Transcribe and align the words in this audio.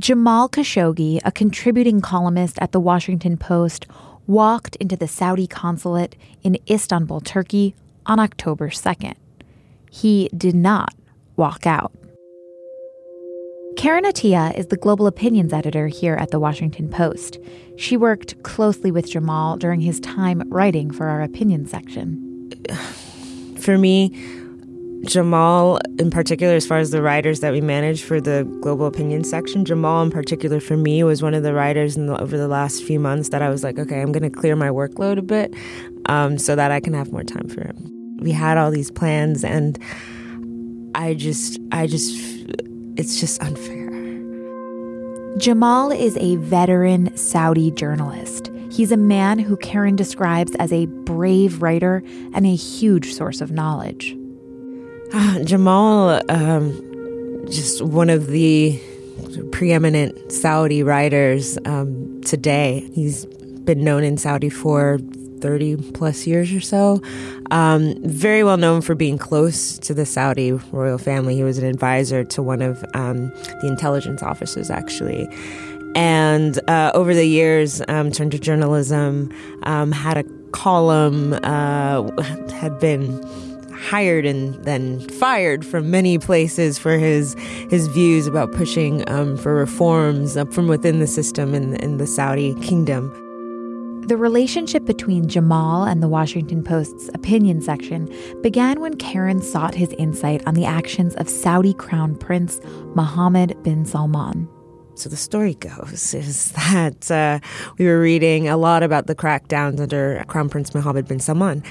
Jamal 0.00 0.48
Khashoggi, 0.48 1.20
a 1.26 1.30
contributing 1.30 2.00
columnist 2.00 2.58
at 2.62 2.72
the 2.72 2.80
Washington 2.80 3.36
Post, 3.36 3.86
walked 4.26 4.74
into 4.76 4.96
the 4.96 5.06
Saudi 5.06 5.46
consulate 5.46 6.16
in 6.42 6.56
Istanbul, 6.70 7.20
Turkey 7.20 7.74
on 8.06 8.18
October 8.18 8.70
2nd. 8.70 9.12
He 9.90 10.30
did 10.34 10.54
not 10.54 10.94
walk 11.36 11.66
out. 11.66 11.92
Karen 13.76 14.04
Attiah 14.04 14.56
is 14.56 14.68
the 14.68 14.78
global 14.78 15.06
opinions 15.06 15.52
editor 15.52 15.88
here 15.88 16.14
at 16.14 16.30
the 16.30 16.40
Washington 16.40 16.88
Post. 16.88 17.38
She 17.76 17.98
worked 17.98 18.42
closely 18.42 18.90
with 18.90 19.10
Jamal 19.10 19.58
during 19.58 19.82
his 19.82 20.00
time 20.00 20.48
writing 20.48 20.90
for 20.90 21.08
our 21.08 21.20
opinion 21.20 21.66
section. 21.66 22.50
For 23.58 23.76
me, 23.76 24.16
Jamal, 25.04 25.78
in 25.98 26.10
particular, 26.10 26.54
as 26.54 26.66
far 26.66 26.78
as 26.78 26.90
the 26.90 27.00
writers 27.00 27.40
that 27.40 27.52
we 27.52 27.60
manage 27.60 28.02
for 28.02 28.20
the 28.20 28.44
global 28.60 28.86
opinion 28.86 29.24
section, 29.24 29.64
Jamal, 29.64 30.02
in 30.02 30.10
particular, 30.10 30.60
for 30.60 30.76
me, 30.76 31.02
was 31.02 31.22
one 31.22 31.32
of 31.32 31.42
the 31.42 31.54
writers 31.54 31.94
the, 31.94 32.20
over 32.20 32.36
the 32.36 32.48
last 32.48 32.84
few 32.84 33.00
months 33.00 33.30
that 33.30 33.40
I 33.40 33.48
was 33.48 33.64
like, 33.64 33.78
okay, 33.78 34.02
I'm 34.02 34.12
going 34.12 34.22
to 34.22 34.30
clear 34.30 34.56
my 34.56 34.68
workload 34.68 35.16
a 35.16 35.22
bit 35.22 35.54
um, 36.06 36.36
so 36.38 36.54
that 36.54 36.70
I 36.70 36.80
can 36.80 36.92
have 36.92 37.12
more 37.12 37.24
time 37.24 37.48
for 37.48 37.62
him. 37.62 38.18
We 38.20 38.32
had 38.32 38.58
all 38.58 38.70
these 38.70 38.90
plans, 38.90 39.42
and 39.42 39.78
I 40.94 41.14
just, 41.14 41.58
I 41.72 41.86
just, 41.86 42.14
it's 42.96 43.18
just 43.18 43.42
unfair. 43.42 43.88
Jamal 45.38 45.90
is 45.90 46.18
a 46.18 46.36
veteran 46.36 47.16
Saudi 47.16 47.70
journalist. 47.70 48.50
He's 48.70 48.92
a 48.92 48.96
man 48.98 49.38
who 49.38 49.56
Karen 49.56 49.96
describes 49.96 50.54
as 50.56 50.72
a 50.72 50.86
brave 50.86 51.62
writer 51.62 52.02
and 52.34 52.46
a 52.46 52.54
huge 52.54 53.14
source 53.14 53.40
of 53.40 53.50
knowledge. 53.50 54.14
Uh, 55.12 55.42
Jamal, 55.42 56.20
um, 56.28 56.72
just 57.50 57.82
one 57.82 58.10
of 58.10 58.28
the 58.28 58.80
preeminent 59.50 60.30
Saudi 60.30 60.82
writers 60.84 61.58
um, 61.64 62.20
today. 62.22 62.88
He's 62.94 63.26
been 63.26 63.82
known 63.82 64.04
in 64.04 64.16
Saudi 64.16 64.48
for 64.48 65.00
30 65.40 65.92
plus 65.92 66.26
years 66.26 66.52
or 66.52 66.60
so. 66.60 67.02
Um, 67.50 67.96
very 68.04 68.44
well 68.44 68.56
known 68.56 68.82
for 68.82 68.94
being 68.94 69.18
close 69.18 69.78
to 69.78 69.94
the 69.94 70.06
Saudi 70.06 70.52
royal 70.52 70.98
family. 70.98 71.34
He 71.34 71.42
was 71.42 71.58
an 71.58 71.66
advisor 71.66 72.22
to 72.24 72.42
one 72.42 72.62
of 72.62 72.84
um, 72.94 73.30
the 73.60 73.66
intelligence 73.66 74.22
officers, 74.22 74.70
actually. 74.70 75.28
And 75.96 76.60
uh, 76.68 76.92
over 76.94 77.14
the 77.14 77.26
years, 77.26 77.82
um, 77.88 78.12
turned 78.12 78.30
to 78.30 78.38
journalism, 78.38 79.32
um, 79.64 79.90
had 79.90 80.18
a 80.18 80.24
column, 80.52 81.32
uh, 81.42 82.22
had 82.52 82.78
been 82.78 83.20
hired 83.80 84.26
and 84.26 84.62
then 84.64 85.00
fired 85.08 85.64
from 85.64 85.90
many 85.90 86.18
places 86.18 86.78
for 86.78 86.98
his 86.98 87.34
his 87.70 87.86
views 87.88 88.26
about 88.26 88.52
pushing 88.52 89.08
um, 89.08 89.36
for 89.36 89.54
reforms 89.54 90.36
from 90.52 90.68
within 90.68 91.00
the 91.00 91.06
system 91.06 91.54
in, 91.54 91.76
in 91.76 91.96
the 91.96 92.06
Saudi 92.06 92.54
kingdom. 92.56 93.10
The 94.06 94.16
relationship 94.16 94.84
between 94.86 95.28
Jamal 95.28 95.84
and 95.84 96.02
the 96.02 96.08
Washington 96.08 96.64
Post's 96.64 97.08
opinion 97.14 97.60
section 97.60 98.08
began 98.42 98.80
when 98.80 98.96
Karen 98.96 99.40
sought 99.40 99.74
his 99.74 99.92
insight 99.98 100.44
on 100.46 100.54
the 100.54 100.64
actions 100.64 101.14
of 101.16 101.28
Saudi 101.28 101.74
Crown 101.74 102.16
Prince 102.16 102.60
Mohammed 102.94 103.62
bin 103.62 103.84
Salman. 103.84 104.48
So 104.96 105.08
the 105.08 105.16
story 105.16 105.54
goes 105.54 106.12
is 106.14 106.50
that 106.52 107.10
uh, 107.10 107.38
we 107.78 107.86
were 107.86 108.00
reading 108.00 108.48
a 108.48 108.56
lot 108.56 108.82
about 108.82 109.06
the 109.06 109.14
crackdowns 109.14 109.80
under 109.80 110.24
Crown 110.26 110.48
Prince 110.48 110.74
Mohammed 110.74 111.06
bin 111.06 111.20
Salman 111.20 111.62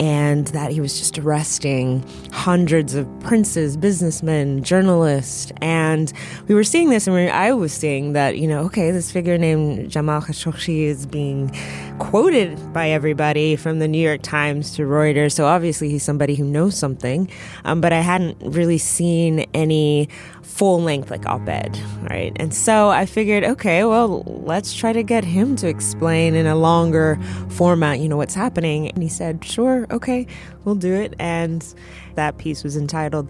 and 0.00 0.48
that 0.48 0.72
he 0.72 0.80
was 0.80 0.98
just 0.98 1.18
arresting 1.18 2.04
hundreds 2.32 2.94
of 2.94 3.08
princes, 3.20 3.76
businessmen, 3.76 4.62
journalists. 4.62 5.52
And 5.60 6.12
we 6.48 6.54
were 6.54 6.64
seeing 6.64 6.90
this, 6.90 7.06
and 7.06 7.14
we, 7.14 7.28
I 7.28 7.52
was 7.52 7.72
seeing 7.72 8.12
that, 8.14 8.38
you 8.38 8.48
know, 8.48 8.64
okay, 8.64 8.90
this 8.90 9.10
figure 9.10 9.38
named 9.38 9.90
Jamal 9.90 10.20
Khashoggi 10.20 10.84
is 10.84 11.06
being 11.06 11.54
quoted 11.98 12.72
by 12.72 12.90
everybody 12.90 13.56
from 13.56 13.78
the 13.78 13.88
New 13.88 14.00
York 14.00 14.22
Times 14.22 14.74
to 14.76 14.82
Reuters. 14.82 15.32
So 15.32 15.46
obviously 15.46 15.88
he's 15.88 16.02
somebody 16.02 16.34
who 16.34 16.44
knows 16.44 16.76
something. 16.76 17.30
Um, 17.64 17.80
but 17.80 17.92
I 17.92 18.00
hadn't 18.00 18.36
really 18.40 18.78
seen 18.78 19.40
any 19.54 20.08
full 20.54 20.80
length 20.80 21.10
like 21.10 21.26
op-ed 21.26 21.76
right 22.08 22.32
and 22.36 22.54
so 22.54 22.88
i 22.88 23.04
figured 23.04 23.42
okay 23.42 23.82
well 23.82 24.22
let's 24.44 24.72
try 24.72 24.92
to 24.92 25.02
get 25.02 25.24
him 25.24 25.56
to 25.56 25.66
explain 25.66 26.36
in 26.36 26.46
a 26.46 26.54
longer 26.54 27.18
format 27.48 27.98
you 27.98 28.08
know 28.08 28.16
what's 28.16 28.36
happening 28.36 28.88
and 28.88 29.02
he 29.02 29.08
said 29.08 29.44
sure 29.44 29.83
okay 29.90 30.26
we'll 30.64 30.74
do 30.74 30.94
it 30.94 31.14
and 31.18 31.74
that 32.14 32.38
piece 32.38 32.62
was 32.62 32.76
entitled 32.76 33.28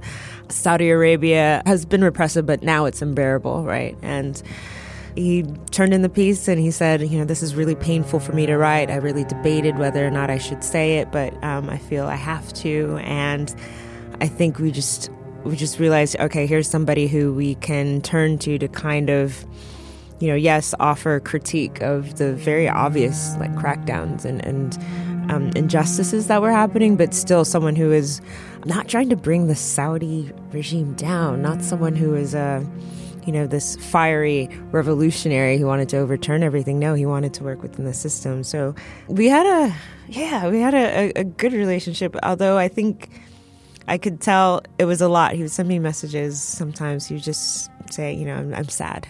saudi 0.48 0.90
arabia 0.90 1.62
has 1.66 1.84
been 1.84 2.02
repressive 2.02 2.46
but 2.46 2.62
now 2.62 2.84
it's 2.84 3.02
unbearable 3.02 3.64
right 3.64 3.96
and 4.02 4.42
he 5.16 5.44
turned 5.70 5.94
in 5.94 6.02
the 6.02 6.08
piece 6.08 6.48
and 6.48 6.60
he 6.60 6.70
said, 6.70 7.00
you 7.00 7.18
know, 7.18 7.24
this 7.24 7.42
is 7.42 7.54
really 7.54 7.76
painful 7.76 8.18
for 8.20 8.32
me 8.32 8.46
to 8.46 8.56
write. 8.56 8.90
I 8.90 8.96
really 8.96 9.24
debated 9.24 9.78
whether 9.78 10.04
or 10.04 10.10
not 10.10 10.28
I 10.28 10.38
should 10.38 10.64
say 10.64 10.98
it, 10.98 11.12
but 11.12 11.32
um, 11.44 11.70
I 11.70 11.78
feel 11.78 12.06
I 12.06 12.16
have 12.16 12.52
to. 12.54 12.98
And 13.02 13.54
I 14.20 14.26
think 14.26 14.58
we 14.58 14.70
just 14.70 15.10
we 15.44 15.56
just 15.56 15.78
realized, 15.78 16.16
okay, 16.18 16.46
here's 16.46 16.68
somebody 16.68 17.06
who 17.06 17.32
we 17.32 17.54
can 17.56 18.00
turn 18.00 18.38
to 18.38 18.58
to 18.58 18.66
kind 18.66 19.10
of, 19.10 19.44
you 20.18 20.28
know, 20.28 20.34
yes, 20.34 20.74
offer 20.80 21.20
critique 21.20 21.80
of 21.82 22.16
the 22.16 22.32
very 22.34 22.68
obvious 22.68 23.36
like 23.36 23.52
crackdowns 23.54 24.24
and 24.24 24.44
and 24.44 24.76
um, 25.30 25.50
injustices 25.56 26.26
that 26.28 26.42
were 26.42 26.50
happening, 26.50 26.96
but 26.96 27.14
still 27.14 27.44
someone 27.44 27.76
who 27.76 27.92
is 27.92 28.20
not 28.64 28.88
trying 28.88 29.08
to 29.10 29.16
bring 29.16 29.46
the 29.46 29.54
Saudi 29.54 30.30
regime 30.52 30.94
down, 30.94 31.42
not 31.42 31.62
someone 31.62 31.96
who 31.96 32.14
is 32.14 32.34
a 32.34 32.66
you 33.26 33.32
know, 33.32 33.46
this 33.46 33.76
fiery 33.76 34.48
revolutionary 34.70 35.58
who 35.58 35.66
wanted 35.66 35.88
to 35.90 35.96
overturn 35.96 36.42
everything. 36.42 36.78
No, 36.78 36.94
he 36.94 37.06
wanted 37.06 37.34
to 37.34 37.44
work 37.44 37.62
within 37.62 37.84
the 37.84 37.94
system. 37.94 38.44
So 38.44 38.74
we 39.08 39.28
had 39.28 39.46
a, 39.46 39.74
yeah, 40.08 40.48
we 40.48 40.60
had 40.60 40.74
a, 40.74 41.12
a, 41.16 41.24
good 41.24 41.52
relationship. 41.52 42.14
Although 42.22 42.58
I 42.58 42.68
think 42.68 43.08
I 43.88 43.98
could 43.98 44.20
tell 44.20 44.62
it 44.78 44.84
was 44.84 45.00
a 45.00 45.08
lot. 45.08 45.32
He 45.32 45.42
would 45.42 45.50
send 45.50 45.68
me 45.68 45.78
messages. 45.78 46.42
Sometimes 46.42 47.06
he 47.06 47.14
would 47.14 47.22
just 47.22 47.70
say, 47.90 48.12
you 48.12 48.26
know, 48.26 48.36
I'm, 48.36 48.54
I'm 48.54 48.68
sad. 48.68 49.08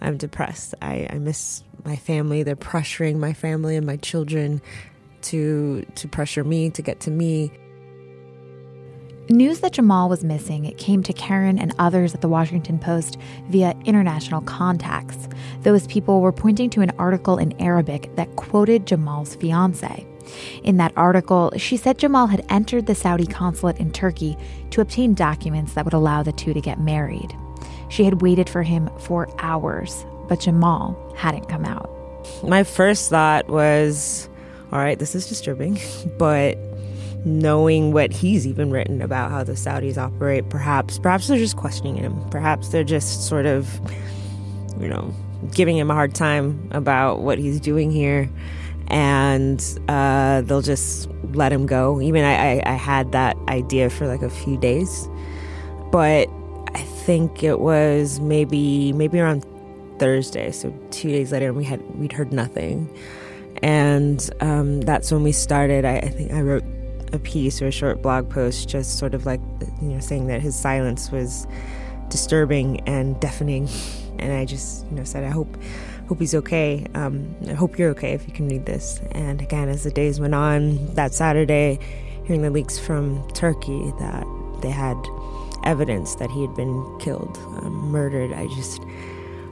I'm 0.00 0.16
depressed. 0.16 0.74
I, 0.80 1.08
I 1.10 1.18
miss 1.18 1.64
my 1.84 1.96
family. 1.96 2.42
They're 2.44 2.56
pressuring 2.56 3.16
my 3.16 3.32
family 3.32 3.76
and 3.76 3.86
my 3.86 3.96
children 3.96 4.60
to 5.22 5.84
to 5.94 6.08
pressure 6.08 6.44
me 6.44 6.70
to 6.70 6.82
get 6.82 7.00
to 7.00 7.10
me. 7.10 7.52
News 9.30 9.60
that 9.60 9.72
Jamal 9.72 10.08
was 10.08 10.24
missing 10.24 10.64
it 10.64 10.78
came 10.78 11.02
to 11.02 11.12
Karen 11.12 11.58
and 11.58 11.74
others 11.78 12.14
at 12.14 12.22
the 12.22 12.28
Washington 12.28 12.78
Post 12.78 13.18
via 13.50 13.74
international 13.84 14.40
contacts. 14.40 15.28
Those 15.62 15.86
people 15.86 16.22
were 16.22 16.32
pointing 16.32 16.70
to 16.70 16.80
an 16.80 16.92
article 16.98 17.36
in 17.36 17.60
Arabic 17.60 18.14
that 18.16 18.36
quoted 18.36 18.86
Jamal's 18.86 19.34
fiance. 19.34 20.06
In 20.64 20.78
that 20.78 20.92
article, 20.96 21.52
she 21.56 21.76
said 21.76 21.98
Jamal 21.98 22.26
had 22.26 22.44
entered 22.48 22.86
the 22.86 22.94
Saudi 22.94 23.26
consulate 23.26 23.78
in 23.78 23.92
Turkey 23.92 24.36
to 24.70 24.80
obtain 24.80 25.12
documents 25.12 25.74
that 25.74 25.84
would 25.84 25.94
allow 25.94 26.22
the 26.22 26.32
two 26.32 26.54
to 26.54 26.60
get 26.60 26.80
married. 26.80 27.36
She 27.90 28.04
had 28.04 28.22
waited 28.22 28.48
for 28.48 28.62
him 28.62 28.88
for 28.98 29.28
hours, 29.40 30.06
but 30.28 30.40
Jamal 30.40 30.96
hadn't 31.16 31.48
come 31.48 31.64
out. 31.64 31.90
My 32.42 32.62
first 32.62 33.10
thought 33.10 33.48
was, 33.48 34.28
all 34.72 34.78
right, 34.78 34.98
this 34.98 35.14
is 35.14 35.26
disturbing, 35.26 35.78
but 36.18 36.58
knowing 37.24 37.92
what 37.92 38.12
he's 38.12 38.46
even 38.46 38.70
written 38.70 39.02
about 39.02 39.30
how 39.30 39.42
the 39.42 39.52
Saudis 39.52 39.98
operate, 39.98 40.48
perhaps 40.50 40.98
perhaps 40.98 41.28
they're 41.28 41.38
just 41.38 41.56
questioning 41.56 41.96
him. 41.96 42.18
Perhaps 42.30 42.68
they're 42.68 42.84
just 42.84 43.26
sort 43.26 43.46
of, 43.46 43.68
you 44.80 44.88
know, 44.88 45.14
giving 45.52 45.76
him 45.76 45.90
a 45.90 45.94
hard 45.94 46.14
time 46.14 46.68
about 46.72 47.20
what 47.20 47.38
he's 47.38 47.60
doing 47.60 47.90
here 47.90 48.28
and 48.88 49.78
uh, 49.88 50.40
they'll 50.42 50.62
just 50.62 51.08
let 51.32 51.52
him 51.52 51.66
go. 51.66 52.00
Even 52.00 52.24
I, 52.24 52.58
I, 52.58 52.62
I 52.64 52.74
had 52.74 53.12
that 53.12 53.36
idea 53.48 53.90
for 53.90 54.06
like 54.06 54.22
a 54.22 54.30
few 54.30 54.56
days, 54.56 55.08
but 55.92 56.28
I 56.74 56.82
think 56.82 57.42
it 57.42 57.60
was 57.60 58.20
maybe 58.20 58.92
maybe 58.92 59.20
around 59.20 59.44
Thursday, 59.98 60.50
so 60.52 60.72
two 60.90 61.08
days 61.08 61.32
later, 61.32 61.48
and 61.48 61.56
we 61.56 61.64
had 61.64 61.80
we'd 61.98 62.12
heard 62.12 62.32
nothing, 62.32 62.88
and 63.62 64.30
um, 64.40 64.80
that's 64.82 65.10
when 65.10 65.22
we 65.22 65.32
started. 65.32 65.84
I, 65.84 65.98
I 65.98 66.08
think 66.08 66.32
I 66.32 66.40
wrote 66.40 66.64
a 67.12 67.18
piece 67.18 67.62
or 67.62 67.68
a 67.68 67.72
short 67.72 68.02
blog 68.02 68.28
post, 68.28 68.68
just 68.68 68.98
sort 68.98 69.14
of 69.14 69.26
like 69.26 69.40
you 69.80 69.88
know 69.88 70.00
saying 70.00 70.26
that 70.28 70.40
his 70.40 70.54
silence 70.54 71.10
was 71.10 71.46
disturbing 72.08 72.80
and 72.88 73.18
deafening, 73.20 73.68
and 74.18 74.32
I 74.32 74.44
just 74.44 74.86
you 74.86 74.92
know 74.92 75.04
said 75.04 75.24
I 75.24 75.30
hope 75.30 75.56
hope 76.08 76.18
he's 76.20 76.34
okay. 76.34 76.86
Um, 76.94 77.34
I 77.48 77.52
hope 77.52 77.78
you're 77.78 77.90
okay 77.90 78.12
if 78.12 78.26
you 78.26 78.32
can 78.32 78.48
read 78.48 78.66
this. 78.66 79.00
And 79.12 79.42
again, 79.42 79.68
as 79.68 79.84
the 79.84 79.90
days 79.90 80.18
went 80.18 80.34
on, 80.34 80.94
that 80.94 81.12
Saturday, 81.12 81.78
hearing 82.24 82.42
the 82.42 82.50
leaks 82.50 82.78
from 82.78 83.26
Turkey 83.32 83.92
that 83.98 84.24
they 84.62 84.70
had 84.70 84.96
evidence 85.64 86.14
that 86.16 86.30
he 86.30 86.40
had 86.40 86.54
been 86.54 86.98
killed, 86.98 87.36
um, 87.58 87.90
murdered, 87.90 88.32
I 88.32 88.46
just 88.56 88.82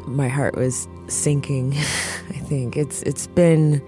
my 0.07 0.29
heart 0.29 0.57
was 0.57 0.89
sinking. 1.09 1.77
I 2.29 2.39
think 2.39 2.77
it's 2.77 3.03
it's 3.03 3.27
been 3.29 3.83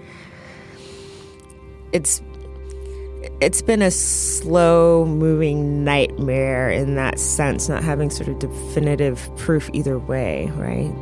it's 1.91 2.21
it's 3.41 3.61
been 3.61 3.81
a 3.81 3.91
slow 3.91 5.05
moving 5.05 5.83
nightmare 5.83 6.69
in 6.69 6.95
that 6.95 7.19
sense, 7.19 7.69
not 7.69 7.83
having 7.83 8.09
sort 8.09 8.29
of 8.29 8.39
definitive 8.39 9.29
proof 9.37 9.69
either 9.73 9.97
way, 9.99 10.51
right? 10.55 10.93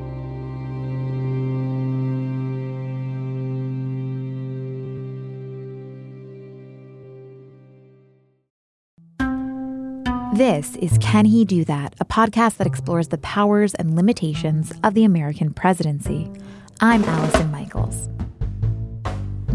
This 10.38 10.76
is 10.76 11.00
Can 11.00 11.26
He 11.26 11.46
Do 11.46 11.66
That, 11.66 11.96
a 12.00 12.06
podcast 12.06 12.58
that 12.58 12.68
explores 12.68 13.08
the 13.08 13.18
powers 13.18 13.74
and 13.74 13.96
limitations 13.96 14.72
of 14.84 14.94
the 14.94 15.04
American 15.04 15.52
presidency. 15.52 16.32
I'm 16.80 17.04
Allison 17.06 17.50
Michaels. 17.50 18.08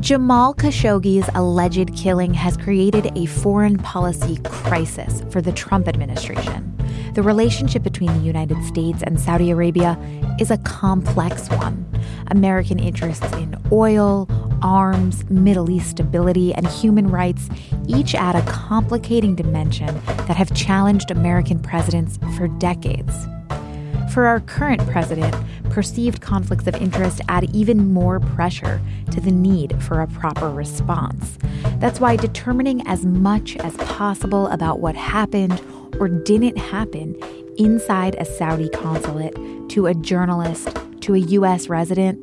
Jamal 0.00 0.54
Khashoggi's 0.54 1.30
alleged 1.36 1.94
killing 1.94 2.34
has 2.34 2.56
created 2.56 3.16
a 3.16 3.26
foreign 3.26 3.78
policy 3.78 4.38
crisis 4.42 5.22
for 5.30 5.40
the 5.40 5.52
Trump 5.52 5.86
administration. 5.86 6.76
The 7.14 7.22
relationship 7.22 7.84
between 7.84 8.12
the 8.12 8.24
United 8.24 8.60
States 8.64 9.04
and 9.04 9.20
Saudi 9.20 9.52
Arabia 9.52 9.96
is 10.40 10.50
a 10.50 10.58
complex 10.58 11.48
one. 11.50 11.86
American 12.32 12.80
interests 12.80 13.32
in 13.34 13.56
oil, 13.70 14.28
arms, 14.60 15.24
Middle 15.30 15.70
East 15.70 15.90
stability, 15.90 16.52
and 16.52 16.66
human 16.66 17.08
rights 17.08 17.48
each 17.86 18.16
add 18.16 18.34
a 18.34 18.42
complicating 18.50 19.36
dimension 19.36 19.94
that 20.06 20.36
have 20.36 20.52
challenged 20.56 21.12
American 21.12 21.60
presidents 21.60 22.18
for 22.36 22.48
decades. 22.48 23.14
For 24.12 24.26
our 24.26 24.40
current 24.40 24.86
president, 24.90 25.34
perceived 25.70 26.20
conflicts 26.20 26.66
of 26.66 26.74
interest 26.74 27.22
add 27.28 27.44
even 27.54 27.94
more 27.94 28.20
pressure 28.20 28.78
to 29.10 29.22
the 29.22 29.30
need 29.30 29.82
for 29.82 30.02
a 30.02 30.06
proper 30.06 30.50
response. 30.50 31.38
That's 31.78 31.98
why 31.98 32.16
determining 32.16 32.86
as 32.86 33.06
much 33.06 33.56
as 33.56 33.74
possible 33.78 34.48
about 34.48 34.80
what 34.80 34.94
happened 34.94 35.62
or 35.98 36.08
didn't 36.08 36.58
happen 36.58 37.16
inside 37.56 38.16
a 38.16 38.26
Saudi 38.26 38.68
consulate 38.68 39.34
to 39.70 39.86
a 39.86 39.94
journalist 39.94 40.68
to 41.00 41.14
a 41.14 41.18
U.S. 41.18 41.70
resident, 41.70 42.18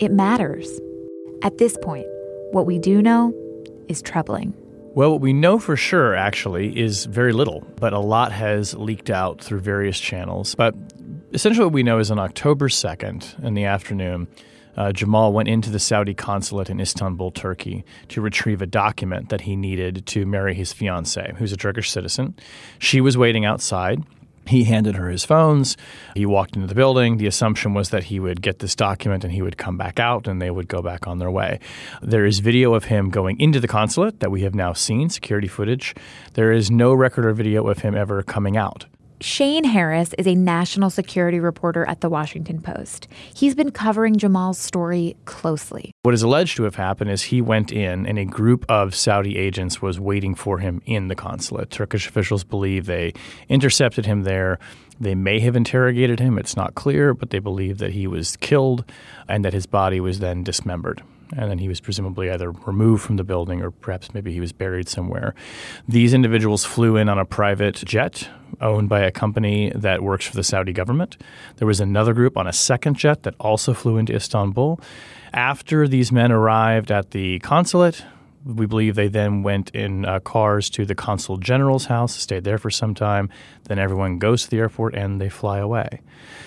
it 0.00 0.10
matters. 0.10 0.80
At 1.44 1.58
this 1.58 1.78
point, 1.82 2.06
what 2.50 2.66
we 2.66 2.80
do 2.80 3.00
know 3.00 3.32
is 3.86 4.02
troubling. 4.02 4.54
Well, 4.94 5.12
what 5.12 5.20
we 5.20 5.32
know 5.32 5.60
for 5.60 5.76
sure, 5.76 6.16
actually, 6.16 6.76
is 6.76 7.04
very 7.04 7.32
little, 7.32 7.64
but 7.76 7.92
a 7.92 8.00
lot 8.00 8.32
has 8.32 8.74
leaked 8.74 9.10
out 9.10 9.40
through 9.40 9.60
various 9.60 10.00
channels. 10.00 10.56
But 10.56 10.74
essentially, 11.32 11.64
what 11.64 11.72
we 11.72 11.82
know 11.82 11.98
is 11.98 12.10
on 12.10 12.18
October 12.18 12.68
2nd 12.68 13.42
in 13.44 13.54
the 13.54 13.64
afternoon, 13.64 14.28
uh, 14.76 14.92
Jamal 14.92 15.32
went 15.32 15.48
into 15.48 15.70
the 15.70 15.80
Saudi 15.80 16.14
consulate 16.14 16.70
in 16.70 16.80
Istanbul, 16.80 17.32
Turkey, 17.32 17.84
to 18.08 18.20
retrieve 18.20 18.62
a 18.62 18.66
document 18.66 19.28
that 19.28 19.40
he 19.40 19.56
needed 19.56 20.06
to 20.06 20.24
marry 20.24 20.54
his 20.54 20.72
fiancee, 20.72 21.32
who's 21.36 21.52
a 21.52 21.56
Turkish 21.56 21.90
citizen. 21.90 22.36
She 22.78 23.00
was 23.00 23.18
waiting 23.18 23.44
outside. 23.44 24.04
He 24.46 24.64
handed 24.64 24.94
her 24.94 25.10
his 25.10 25.24
phones. 25.24 25.76
He 26.14 26.24
walked 26.24 26.54
into 26.54 26.68
the 26.68 26.74
building. 26.74 27.18
The 27.18 27.26
assumption 27.26 27.74
was 27.74 27.90
that 27.90 28.04
he 28.04 28.18
would 28.18 28.40
get 28.40 28.60
this 28.60 28.74
document 28.74 29.24
and 29.24 29.32
he 29.32 29.42
would 29.42 29.58
come 29.58 29.76
back 29.76 30.00
out 30.00 30.26
and 30.26 30.40
they 30.40 30.50
would 30.50 30.68
go 30.68 30.80
back 30.80 31.06
on 31.06 31.18
their 31.18 31.30
way. 31.30 31.60
There 32.00 32.24
is 32.24 32.38
video 32.38 32.72
of 32.72 32.84
him 32.84 33.10
going 33.10 33.38
into 33.40 33.60
the 33.60 33.68
consulate 33.68 34.20
that 34.20 34.30
we 34.30 34.42
have 34.42 34.54
now 34.54 34.72
seen, 34.72 35.10
security 35.10 35.48
footage. 35.48 35.94
There 36.32 36.50
is 36.50 36.70
no 36.70 36.94
record 36.94 37.26
or 37.26 37.32
video 37.32 37.68
of 37.68 37.80
him 37.80 37.94
ever 37.94 38.22
coming 38.22 38.56
out. 38.56 38.86
Shane 39.20 39.64
Harris 39.64 40.14
is 40.16 40.28
a 40.28 40.36
national 40.36 40.90
security 40.90 41.40
reporter 41.40 41.84
at 41.86 42.00
the 42.00 42.08
Washington 42.08 42.60
Post. 42.60 43.08
He's 43.34 43.56
been 43.56 43.72
covering 43.72 44.16
Jamal's 44.16 44.58
story 44.58 45.16
closely. 45.24 45.90
What 46.02 46.14
is 46.14 46.22
alleged 46.22 46.56
to 46.58 46.62
have 46.62 46.76
happened 46.76 47.10
is 47.10 47.22
he 47.22 47.40
went 47.40 47.72
in 47.72 48.06
and 48.06 48.16
a 48.16 48.24
group 48.24 48.64
of 48.68 48.94
Saudi 48.94 49.36
agents 49.36 49.82
was 49.82 49.98
waiting 49.98 50.36
for 50.36 50.58
him 50.58 50.80
in 50.86 51.08
the 51.08 51.16
consulate. 51.16 51.70
Turkish 51.70 52.08
officials 52.08 52.44
believe 52.44 52.86
they 52.86 53.12
intercepted 53.48 54.06
him 54.06 54.22
there. 54.22 54.60
They 55.00 55.16
may 55.16 55.40
have 55.40 55.56
interrogated 55.56 56.20
him, 56.20 56.38
it's 56.38 56.56
not 56.56 56.76
clear, 56.76 57.12
but 57.12 57.30
they 57.30 57.40
believe 57.40 57.78
that 57.78 57.92
he 57.92 58.06
was 58.06 58.36
killed 58.36 58.84
and 59.28 59.44
that 59.44 59.52
his 59.52 59.66
body 59.66 60.00
was 60.00 60.20
then 60.20 60.44
dismembered 60.44 61.02
and 61.36 61.50
then 61.50 61.58
he 61.58 61.68
was 61.68 61.80
presumably 61.80 62.30
either 62.30 62.50
removed 62.50 63.02
from 63.02 63.16
the 63.16 63.24
building 63.24 63.62
or 63.62 63.70
perhaps 63.70 64.14
maybe 64.14 64.32
he 64.32 64.40
was 64.40 64.52
buried 64.52 64.88
somewhere. 64.88 65.34
These 65.86 66.14
individuals 66.14 66.64
flew 66.64 66.96
in 66.96 67.08
on 67.08 67.18
a 67.18 67.24
private 67.24 67.76
jet 67.76 68.28
owned 68.60 68.88
by 68.88 69.00
a 69.00 69.10
company 69.10 69.70
that 69.74 70.02
works 70.02 70.26
for 70.26 70.36
the 70.36 70.42
Saudi 70.42 70.72
government. 70.72 71.16
There 71.56 71.66
was 71.66 71.80
another 71.80 72.14
group 72.14 72.36
on 72.36 72.46
a 72.46 72.52
second 72.52 72.96
jet 72.96 73.22
that 73.24 73.34
also 73.38 73.74
flew 73.74 73.98
into 73.98 74.14
Istanbul. 74.14 74.80
After 75.32 75.86
these 75.86 76.10
men 76.10 76.32
arrived 76.32 76.90
at 76.90 77.10
the 77.10 77.38
consulate, 77.40 78.04
we 78.44 78.66
believe 78.66 78.94
they 78.94 79.08
then 79.08 79.42
went 79.42 79.70
in 79.70 80.04
uh, 80.04 80.20
cars 80.20 80.70
to 80.70 80.86
the 80.86 80.94
consul 80.94 81.36
general's 81.36 81.86
house, 81.86 82.14
stayed 82.14 82.44
there 82.44 82.58
for 82.58 82.70
some 82.70 82.94
time. 82.94 83.28
Then 83.64 83.78
everyone 83.78 84.18
goes 84.18 84.44
to 84.44 84.50
the 84.50 84.58
airport 84.58 84.94
and 84.94 85.20
they 85.20 85.28
fly 85.28 85.58
away. 85.58 86.00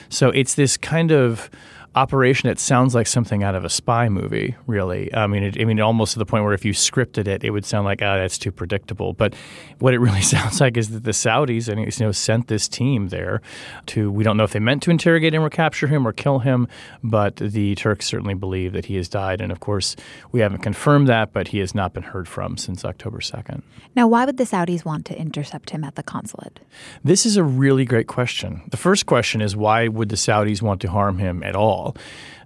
So 0.09 0.29
it's 0.29 0.55
this 0.55 0.77
kind 0.77 1.11
of 1.11 1.49
operation 1.93 2.49
it 2.49 2.57
sounds 2.57 2.95
like 2.95 3.05
something 3.05 3.43
out 3.43 3.53
of 3.53 3.65
a 3.65 3.69
spy 3.69 4.07
movie 4.07 4.55
really. 4.65 5.13
I 5.13 5.27
mean 5.27 5.43
it, 5.43 5.59
i 5.59 5.65
mean 5.65 5.81
almost 5.81 6.13
to 6.13 6.19
the 6.19 6.25
point 6.25 6.45
where 6.45 6.53
if 6.53 6.63
you 6.63 6.71
scripted 6.71 7.27
it 7.27 7.43
it 7.43 7.49
would 7.49 7.65
sound 7.65 7.85
like 7.85 8.01
ah 8.01 8.13
oh, 8.13 8.17
that's 8.17 8.37
too 8.37 8.51
predictable. 8.51 9.13
But 9.13 9.33
what 9.79 9.93
it 9.93 9.99
really 9.99 10.21
sounds 10.35 10.61
like 10.61 10.77
is 10.77 10.89
that 10.91 11.03
the 11.03 11.11
saudis 11.11 11.67
you 11.67 12.05
know 12.05 12.11
sent 12.11 12.47
this 12.47 12.69
team 12.69 13.09
there 13.09 13.41
to 13.87 14.09
we 14.09 14.23
don't 14.23 14.37
know 14.37 14.45
if 14.45 14.53
they 14.53 14.59
meant 14.59 14.83
to 14.83 14.91
interrogate 14.91 15.33
him 15.33 15.43
or 15.43 15.49
capture 15.49 15.87
him 15.87 16.07
or 16.07 16.13
kill 16.13 16.39
him 16.39 16.67
but 17.03 17.35
the 17.35 17.75
turks 17.75 18.05
certainly 18.05 18.35
believe 18.35 18.71
that 18.73 18.85
he 18.85 18.95
has 18.95 19.09
died. 19.09 19.41
And 19.41 19.51
of 19.51 19.59
course 19.59 19.95
we 20.31 20.39
haven't 20.39 20.61
confirmed 20.61 21.09
that 21.09 21.33
but 21.33 21.49
he 21.49 21.59
has 21.59 21.75
not 21.75 21.93
been 21.93 22.03
heard 22.03 22.27
from 22.27 22.57
since 22.57 22.85
october 22.85 23.19
2nd 23.19 23.63
now 23.95 24.07
why 24.07 24.25
would 24.25 24.37
the 24.37 24.45
saudis 24.45 24.85
want 24.85 25.05
to 25.07 25.19
intercept 25.19 25.71
him 25.71 25.83
at 25.83 25.95
the 25.95 26.03
consulate? 26.03 26.61
This 27.03 27.25
is 27.25 27.35
a 27.35 27.43
really 27.43 27.83
great 27.83 28.07
question. 28.07 28.61
The 28.69 28.77
first 28.77 29.05
question 29.05 29.41
is 29.41 29.55
why 29.55 29.89
would 29.89 30.09
the 30.09 30.15
saudis 30.15 30.61
want 30.61 30.79
to 30.81 30.89
harm 30.89 31.17
him 31.17 31.43
at 31.43 31.55
all 31.55 31.80
all. 31.81 31.95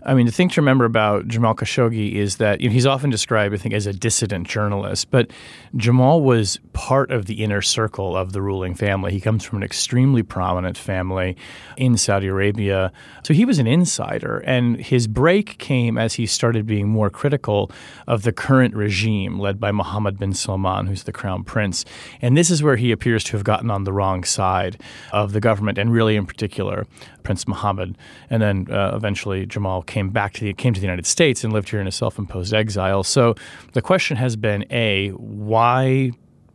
I 0.05 0.13
mean, 0.13 0.27
the 0.27 0.31
thing 0.31 0.49
to 0.49 0.61
remember 0.61 0.85
about 0.85 1.27
Jamal 1.27 1.55
Khashoggi 1.55 2.13
is 2.13 2.37
that 2.37 2.61
you 2.61 2.69
know, 2.69 2.73
he's 2.73 2.85
often 2.85 3.09
described, 3.09 3.55
I 3.55 3.57
think, 3.57 3.73
as 3.73 3.87
a 3.87 3.93
dissident 3.93 4.47
journalist, 4.47 5.09
but 5.09 5.31
Jamal 5.75 6.21
was 6.21 6.59
part 6.73 7.09
of 7.09 7.25
the 7.25 7.43
inner 7.43 7.61
circle 7.61 8.15
of 8.15 8.31
the 8.31 8.41
ruling 8.41 8.75
family. 8.75 9.11
He 9.11 9.19
comes 9.19 9.43
from 9.43 9.57
an 9.57 9.63
extremely 9.63 10.21
prominent 10.21 10.77
family 10.77 11.35
in 11.75 11.97
Saudi 11.97 12.27
Arabia. 12.27 12.91
So 13.23 13.33
he 13.33 13.45
was 13.45 13.57
an 13.57 13.65
insider, 13.65 14.43
and 14.45 14.77
his 14.77 15.07
break 15.07 15.57
came 15.57 15.97
as 15.97 16.13
he 16.13 16.27
started 16.27 16.67
being 16.67 16.87
more 16.87 17.09
critical 17.09 17.71
of 18.05 18.21
the 18.21 18.31
current 18.31 18.75
regime 18.75 19.39
led 19.39 19.59
by 19.59 19.71
Mohammed 19.71 20.19
bin 20.19 20.33
Salman, 20.33 20.85
who's 20.85 21.03
the 21.03 21.11
crown 21.11 21.43
prince. 21.43 21.83
And 22.21 22.37
this 22.37 22.51
is 22.51 22.61
where 22.61 22.75
he 22.75 22.91
appears 22.91 23.23
to 23.25 23.31
have 23.31 23.43
gotten 23.43 23.71
on 23.71 23.85
the 23.85 23.93
wrong 23.93 24.23
side 24.23 24.79
of 25.11 25.33
the 25.33 25.39
government, 25.39 25.79
and 25.79 25.91
really 25.91 26.15
in 26.15 26.27
particular, 26.27 26.85
Prince 27.23 27.47
Mohammed. 27.47 27.97
And 28.29 28.41
then 28.41 28.67
uh, 28.69 28.91
eventually 28.93 29.45
Jamal 29.45 29.81
came 29.81 29.94
back 30.09 30.33
to 30.33 30.41
the 30.41 30.53
came 30.53 30.73
to 30.73 30.79
the 30.79 30.85
United 30.85 31.05
States 31.05 31.43
and 31.43 31.51
lived 31.51 31.69
here 31.69 31.81
in 31.81 31.87
a 31.87 31.91
self-imposed 31.91 32.53
exile. 32.53 33.03
So 33.03 33.35
the 33.73 33.81
question 33.81 34.17
has 34.17 34.35
been 34.35 34.65
a 34.71 35.09
why 35.09 36.11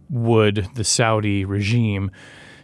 would 0.08 0.68
the 0.74 0.84
Saudi 0.84 1.44
regime 1.44 2.10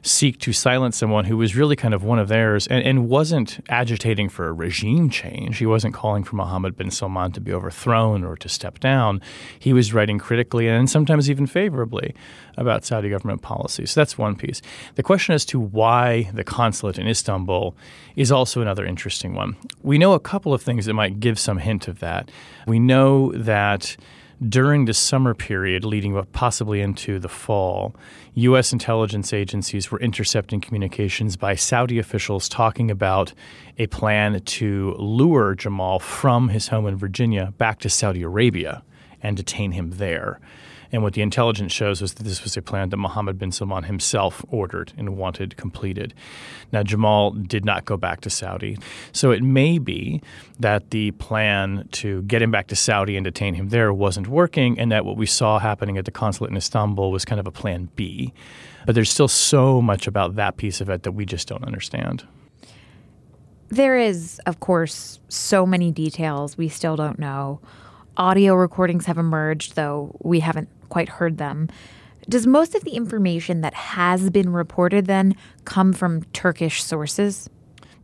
seek 0.06 0.38
to 0.38 0.52
silence 0.52 0.96
someone 0.96 1.24
who 1.24 1.36
was 1.36 1.56
really 1.56 1.74
kind 1.74 1.92
of 1.92 2.04
one 2.04 2.18
of 2.18 2.28
theirs 2.28 2.66
and, 2.68 2.82
and 2.84 3.08
wasn't 3.08 3.58
agitating 3.68 4.28
for 4.28 4.46
a 4.46 4.52
regime 4.52 5.10
change. 5.10 5.58
He 5.58 5.66
wasn't 5.66 5.94
calling 5.94 6.22
for 6.22 6.36
Mohammed 6.36 6.76
bin 6.76 6.90
Salman 6.90 7.32
to 7.32 7.40
be 7.40 7.52
overthrown 7.52 8.22
or 8.22 8.36
to 8.36 8.48
step 8.48 8.78
down. 8.78 9.20
He 9.58 9.72
was 9.72 9.92
writing 9.92 10.18
critically 10.18 10.68
and 10.68 10.88
sometimes 10.88 11.28
even 11.28 11.46
favorably 11.46 12.14
about 12.56 12.84
Saudi 12.84 13.10
government 13.10 13.42
policy. 13.42 13.84
So 13.86 14.00
that's 14.00 14.16
one 14.16 14.36
piece. 14.36 14.62
The 14.94 15.02
question 15.02 15.34
as 15.34 15.44
to 15.46 15.58
why 15.58 16.30
the 16.32 16.44
consulate 16.44 16.98
in 16.98 17.08
Istanbul 17.08 17.74
is 18.14 18.30
also 18.30 18.60
another 18.60 18.86
interesting 18.86 19.34
one. 19.34 19.56
We 19.82 19.98
know 19.98 20.12
a 20.12 20.20
couple 20.20 20.54
of 20.54 20.62
things 20.62 20.86
that 20.86 20.94
might 20.94 21.18
give 21.18 21.38
some 21.38 21.58
hint 21.58 21.88
of 21.88 21.98
that. 21.98 22.30
We 22.66 22.78
know 22.78 23.32
that 23.32 23.96
during 24.48 24.84
the 24.84 24.94
summer 24.94 25.34
period 25.34 25.84
leading 25.84 26.16
up 26.16 26.30
possibly 26.32 26.80
into 26.80 27.18
the 27.18 27.28
fall, 27.28 27.94
U.S. 28.34 28.72
intelligence 28.72 29.32
agencies 29.32 29.90
were 29.90 30.00
intercepting 30.00 30.60
communications 30.60 31.36
by 31.36 31.54
Saudi 31.54 31.98
officials 31.98 32.48
talking 32.48 32.90
about 32.90 33.32
a 33.78 33.86
plan 33.86 34.40
to 34.40 34.94
lure 34.98 35.54
Jamal 35.54 35.98
from 35.98 36.48
his 36.48 36.68
home 36.68 36.86
in 36.86 36.96
Virginia 36.96 37.54
back 37.58 37.78
to 37.80 37.88
Saudi 37.88 38.22
Arabia 38.22 38.82
and 39.26 39.36
detain 39.36 39.72
him 39.72 39.90
there. 39.92 40.38
And 40.92 41.02
what 41.02 41.14
the 41.14 41.22
intelligence 41.22 41.72
shows 41.72 42.00
was 42.00 42.14
that 42.14 42.22
this 42.22 42.44
was 42.44 42.56
a 42.56 42.62
plan 42.62 42.90
that 42.90 42.96
Mohammed 42.96 43.40
bin 43.40 43.50
Salman 43.50 43.82
himself 43.82 44.44
ordered 44.48 44.92
and 44.96 45.16
wanted 45.16 45.56
completed. 45.56 46.14
Now, 46.70 46.84
Jamal 46.84 47.32
did 47.32 47.64
not 47.64 47.84
go 47.84 47.96
back 47.96 48.20
to 48.20 48.30
Saudi. 48.30 48.78
So 49.10 49.32
it 49.32 49.42
may 49.42 49.78
be 49.78 50.22
that 50.60 50.90
the 50.90 51.10
plan 51.10 51.88
to 51.92 52.22
get 52.22 52.40
him 52.40 52.52
back 52.52 52.68
to 52.68 52.76
Saudi 52.76 53.16
and 53.16 53.24
detain 53.24 53.54
him 53.54 53.70
there 53.70 53.92
wasn't 53.92 54.28
working, 54.28 54.78
and 54.78 54.92
that 54.92 55.04
what 55.04 55.16
we 55.16 55.26
saw 55.26 55.58
happening 55.58 55.98
at 55.98 56.04
the 56.04 56.12
consulate 56.12 56.52
in 56.52 56.56
Istanbul 56.56 57.10
was 57.10 57.24
kind 57.24 57.40
of 57.40 57.48
a 57.48 57.52
plan 57.52 57.88
B. 57.96 58.32
But 58.86 58.94
there's 58.94 59.10
still 59.10 59.28
so 59.28 59.82
much 59.82 60.06
about 60.06 60.36
that 60.36 60.56
piece 60.56 60.80
of 60.80 60.88
it 60.88 61.02
that 61.02 61.12
we 61.12 61.26
just 61.26 61.48
don't 61.48 61.64
understand. 61.64 62.24
There 63.70 63.98
is, 63.98 64.40
of 64.46 64.60
course, 64.60 65.18
so 65.28 65.66
many 65.66 65.90
details 65.90 66.56
we 66.56 66.68
still 66.68 66.94
don't 66.94 67.18
know. 67.18 67.60
Audio 68.16 68.54
recordings 68.54 69.06
have 69.06 69.18
emerged, 69.18 69.76
though 69.76 70.16
we 70.20 70.40
haven't 70.40 70.68
quite 70.88 71.08
heard 71.08 71.36
them. 71.38 71.68
Does 72.28 72.46
most 72.46 72.74
of 72.74 72.82
the 72.82 72.92
information 72.92 73.60
that 73.60 73.74
has 73.74 74.30
been 74.30 74.50
reported 74.52 75.06
then 75.06 75.36
come 75.64 75.92
from 75.92 76.24
Turkish 76.32 76.82
sources? 76.82 77.48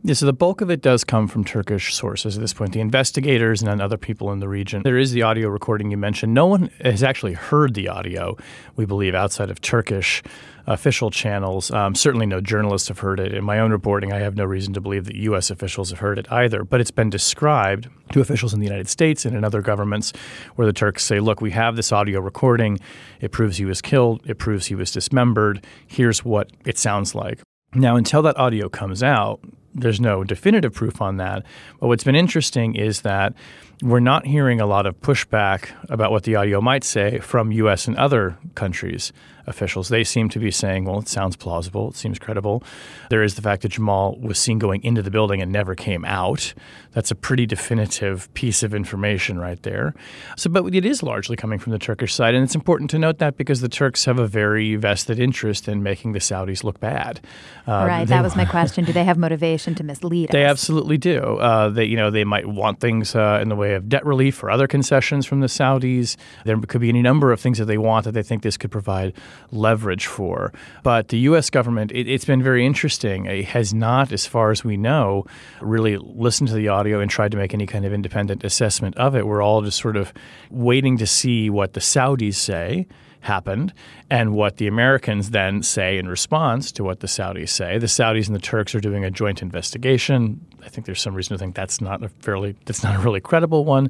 Yeah, 0.05 0.13
so 0.13 0.25
the 0.25 0.33
bulk 0.33 0.61
of 0.61 0.69
it 0.69 0.81
does 0.81 1.03
come 1.05 1.27
from 1.27 1.45
Turkish 1.45 1.95
sources 1.95 2.37
at 2.37 2.41
this 2.41 2.53
point, 2.53 2.73
the 2.73 2.81
investigators 2.81 3.61
and 3.61 3.71
then 3.71 3.79
other 3.79 3.97
people 3.97 4.33
in 4.33 4.39
the 4.39 4.49
region. 4.49 4.83
There 4.83 4.97
is 4.97 5.13
the 5.13 5.21
audio 5.21 5.47
recording 5.47 5.91
you 5.91 5.97
mentioned. 5.97 6.33
No 6.33 6.45
one 6.45 6.69
has 6.81 7.03
actually 7.03 7.33
heard 7.33 7.73
the 7.73 7.87
audio, 7.87 8.37
we 8.75 8.85
believe, 8.85 9.15
outside 9.15 9.49
of 9.49 9.61
Turkish 9.61 10.21
official 10.65 11.11
channels. 11.11 11.71
Um, 11.71 11.95
certainly 11.95 12.25
no 12.25 12.39
journalists 12.41 12.87
have 12.87 12.99
heard 12.99 13.19
it. 13.19 13.33
In 13.33 13.43
my 13.43 13.59
own 13.59 13.71
reporting, 13.71 14.13
I 14.13 14.19
have 14.19 14.35
no 14.35 14.45
reason 14.45 14.73
to 14.73 14.81
believe 14.81 15.05
that 15.05 15.15
U.S. 15.15 15.49
officials 15.49 15.89
have 15.89 15.99
heard 15.99 16.17
it 16.17 16.31
either. 16.31 16.63
But 16.63 16.81
it's 16.81 16.91
been 16.91 17.09
described 17.09 17.89
to 18.11 18.21
officials 18.21 18.53
in 18.53 18.59
the 18.59 18.65
United 18.65 18.87
States 18.87 19.25
and 19.25 19.35
in 19.35 19.43
other 19.43 19.61
governments 19.61 20.13
where 20.55 20.65
the 20.65 20.73
Turks 20.73 21.03
say, 21.03 21.19
look, 21.19 21.41
we 21.41 21.51
have 21.51 21.75
this 21.75 21.91
audio 21.91 22.19
recording. 22.19 22.79
It 23.19 23.31
proves 23.31 23.57
he 23.57 23.65
was 23.65 23.81
killed. 23.81 24.21
It 24.25 24.37
proves 24.37 24.67
he 24.67 24.75
was 24.75 24.91
dismembered. 24.91 25.65
Here's 25.87 26.23
what 26.23 26.51
it 26.65 26.77
sounds 26.77 27.13
like. 27.13 27.41
Now, 27.75 27.95
until 27.95 28.21
that 28.21 28.37
audio 28.37 28.69
comes 28.69 29.01
out, 29.01 29.39
there's 29.73 29.99
no 29.99 30.23
definitive 30.23 30.73
proof 30.73 31.01
on 31.01 31.17
that. 31.17 31.43
But 31.79 31.87
what's 31.87 32.03
been 32.03 32.15
interesting 32.15 32.75
is 32.75 33.01
that 33.01 33.33
we're 33.81 33.99
not 33.99 34.25
hearing 34.25 34.61
a 34.61 34.65
lot 34.65 34.85
of 34.85 34.99
pushback 35.01 35.69
about 35.89 36.11
what 36.11 36.23
the 36.23 36.35
audio 36.35 36.61
might 36.61 36.83
say 36.83 37.19
from 37.19 37.51
U.S. 37.51 37.87
and 37.87 37.97
other 37.97 38.37
countries' 38.55 39.11
officials. 39.45 39.89
They 39.89 40.03
seem 40.03 40.29
to 40.29 40.39
be 40.39 40.51
saying, 40.51 40.85
well, 40.85 40.99
it 40.99 41.07
sounds 41.07 41.35
plausible, 41.35 41.89
it 41.89 41.95
seems 41.95 42.19
credible. 42.19 42.63
There 43.09 43.23
is 43.23 43.35
the 43.35 43.41
fact 43.41 43.61
that 43.63 43.69
Jamal 43.69 44.15
was 44.19 44.39
seen 44.39 44.59
going 44.59 44.83
into 44.83 45.01
the 45.01 45.11
building 45.11 45.41
and 45.41 45.51
never 45.51 45.75
came 45.75 46.05
out. 46.05 46.53
That's 46.91 47.11
a 47.11 47.15
pretty 47.15 47.45
definitive 47.45 48.33
piece 48.35 48.63
of 48.63 48.73
information 48.73 49.39
right 49.39 49.61
there. 49.63 49.93
So, 50.37 50.49
but 50.49 50.73
it 50.73 50.85
is 50.85 51.03
largely 51.03 51.35
coming 51.35 51.59
from 51.59 51.71
the 51.71 51.79
Turkish 51.79 52.13
side, 52.13 52.35
and 52.35 52.43
it's 52.43 52.55
important 52.55 52.89
to 52.91 52.99
note 52.99 53.17
that 53.17 53.35
because 53.35 53.61
the 53.61 53.69
Turks 53.69 54.05
have 54.05 54.19
a 54.19 54.27
very 54.27 54.75
vested 54.75 55.19
interest 55.19 55.67
in 55.67 55.83
making 55.83 56.13
the 56.13 56.19
Saudis 56.19 56.63
look 56.63 56.79
bad. 56.79 57.19
Uh, 57.67 57.85
right, 57.87 58.07
that 58.07 58.23
was 58.23 58.35
my 58.35 58.45
question. 58.53 58.85
Do 58.85 58.93
they 58.93 59.03
have 59.03 59.17
motivation 59.17 59.75
to 59.75 59.83
mislead 59.83 60.29
they 60.29 60.45
us? 60.45 60.51
absolutely 60.51 60.97
do. 60.97 61.19
Uh, 61.19 61.69
they, 61.69 61.85
you 61.85 61.97
know, 61.97 62.11
they 62.11 62.23
might 62.23 62.45
want 62.47 62.79
things 62.79 63.15
uh, 63.15 63.39
in 63.41 63.49
the 63.49 63.55
way 63.55 63.62
of 63.71 63.87
debt 63.87 64.05
relief 64.05 64.43
or 64.43 64.51
other 64.51 64.67
concessions 64.67 65.25
from 65.25 65.39
the 65.39 65.47
Saudis. 65.47 66.17
There 66.43 66.57
could 66.59 66.81
be 66.81 66.89
any 66.89 67.01
number 67.01 67.31
of 67.31 67.39
things 67.39 67.57
that 67.57 67.65
they 67.65 67.77
want 67.77 68.05
that 68.05 68.11
they 68.11 68.23
think 68.23 68.43
this 68.43 68.57
could 68.57 68.71
provide 68.71 69.13
leverage 69.51 70.05
for. 70.05 70.51
But 70.83 71.07
the 71.07 71.19
U.S. 71.19 71.49
government, 71.49 71.91
it, 71.93 72.07
has 72.07 72.25
been 72.25 72.43
very 72.43 72.65
interesting. 72.65 73.25
It 73.25 73.45
has 73.45 73.73
not, 73.73 74.11
as 74.11 74.25
far 74.25 74.51
as 74.51 74.63
we 74.63 74.77
know, 74.77 75.25
really 75.61 75.97
listened 75.97 76.49
to 76.49 76.55
the 76.55 76.67
audio 76.67 76.99
and 76.99 77.09
tried 77.09 77.31
to 77.31 77.37
make 77.37 77.53
any 77.53 77.65
kind 77.65 77.85
of 77.85 77.93
independent 77.93 78.43
assessment 78.43 78.97
of 78.97 79.15
it. 79.15 79.25
We're 79.25 79.41
all 79.41 79.61
just 79.61 79.79
sort 79.79 79.95
of 79.95 80.13
waiting 80.49 80.97
to 80.97 81.07
see 81.07 81.49
what 81.49 81.73
the 81.73 81.79
Saudis 81.79 82.35
say 82.35 82.87
happened 83.23 83.73
and 84.09 84.33
what 84.33 84.57
the 84.57 84.67
Americans 84.67 85.31
then 85.31 85.63
say 85.63 85.97
in 85.97 86.07
response 86.07 86.71
to 86.73 86.83
what 86.83 86.99
the 86.99 87.07
Saudis 87.07 87.49
say. 87.49 87.77
The 87.77 87.87
Saudis 87.87 88.27
and 88.27 88.35
the 88.35 88.41
Turks 88.41 88.75
are 88.75 88.79
doing 88.79 89.03
a 89.03 89.09
joint 89.09 89.41
investigation. 89.41 90.45
I 90.61 90.69
think 90.69 90.85
there's 90.85 91.01
some 91.01 91.15
reason 91.15 91.35
to 91.35 91.39
think 91.39 91.55
that's 91.55 91.81
not 91.81 92.03
a 92.03 92.09
fairly 92.09 92.55
that's 92.65 92.83
not 92.83 92.95
a 92.95 92.99
really 92.99 93.21
credible 93.21 93.65
one, 93.65 93.89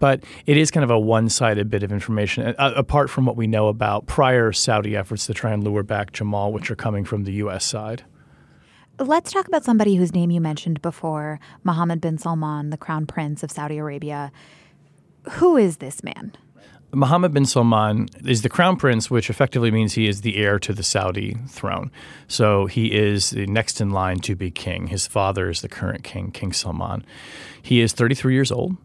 but 0.00 0.22
it 0.46 0.56
is 0.56 0.70
kind 0.70 0.84
of 0.84 0.90
a 0.90 0.98
one-sided 0.98 1.68
bit 1.68 1.82
of 1.82 1.92
information 1.92 2.54
uh, 2.58 2.72
apart 2.76 3.10
from 3.10 3.26
what 3.26 3.36
we 3.36 3.46
know 3.46 3.68
about 3.68 4.06
prior 4.06 4.52
Saudi 4.52 4.96
efforts 4.96 5.26
to 5.26 5.34
try 5.34 5.52
and 5.52 5.64
lure 5.64 5.82
back 5.82 6.12
Jamal, 6.12 6.52
which 6.52 6.70
are 6.70 6.76
coming 6.76 7.04
from 7.04 7.24
the 7.24 7.32
U.S. 7.34 7.64
side. 7.64 8.04
Let's 8.98 9.32
talk 9.32 9.48
about 9.48 9.64
somebody 9.64 9.96
whose 9.96 10.14
name 10.14 10.30
you 10.30 10.40
mentioned 10.40 10.80
before, 10.80 11.40
Mohammed 11.64 12.00
bin 12.00 12.16
Salman, 12.16 12.70
the 12.70 12.76
crown 12.76 13.06
prince 13.06 13.42
of 13.42 13.50
Saudi 13.50 13.78
Arabia. 13.78 14.30
Who 15.32 15.56
is 15.56 15.78
this 15.78 16.04
man? 16.04 16.36
Mohammed 16.94 17.32
bin 17.32 17.46
Salman 17.46 18.08
is 18.24 18.42
the 18.42 18.48
crown 18.48 18.76
prince, 18.76 19.10
which 19.10 19.30
effectively 19.30 19.70
means 19.70 19.94
he 19.94 20.08
is 20.08 20.20
the 20.20 20.36
heir 20.36 20.58
to 20.60 20.72
the 20.72 20.82
Saudi 20.82 21.36
throne. 21.48 21.90
So 22.28 22.66
he 22.66 22.94
is 22.94 23.30
the 23.30 23.46
next 23.46 23.80
in 23.80 23.90
line 23.90 24.20
to 24.20 24.34
be 24.34 24.50
king. 24.50 24.88
His 24.88 25.06
father 25.06 25.48
is 25.48 25.60
the 25.60 25.68
current 25.68 26.04
king, 26.04 26.30
King 26.30 26.52
Salman. 26.52 27.04
He 27.62 27.80
is 27.80 27.92
33 27.92 28.34
years 28.34 28.52
old. 28.52 28.76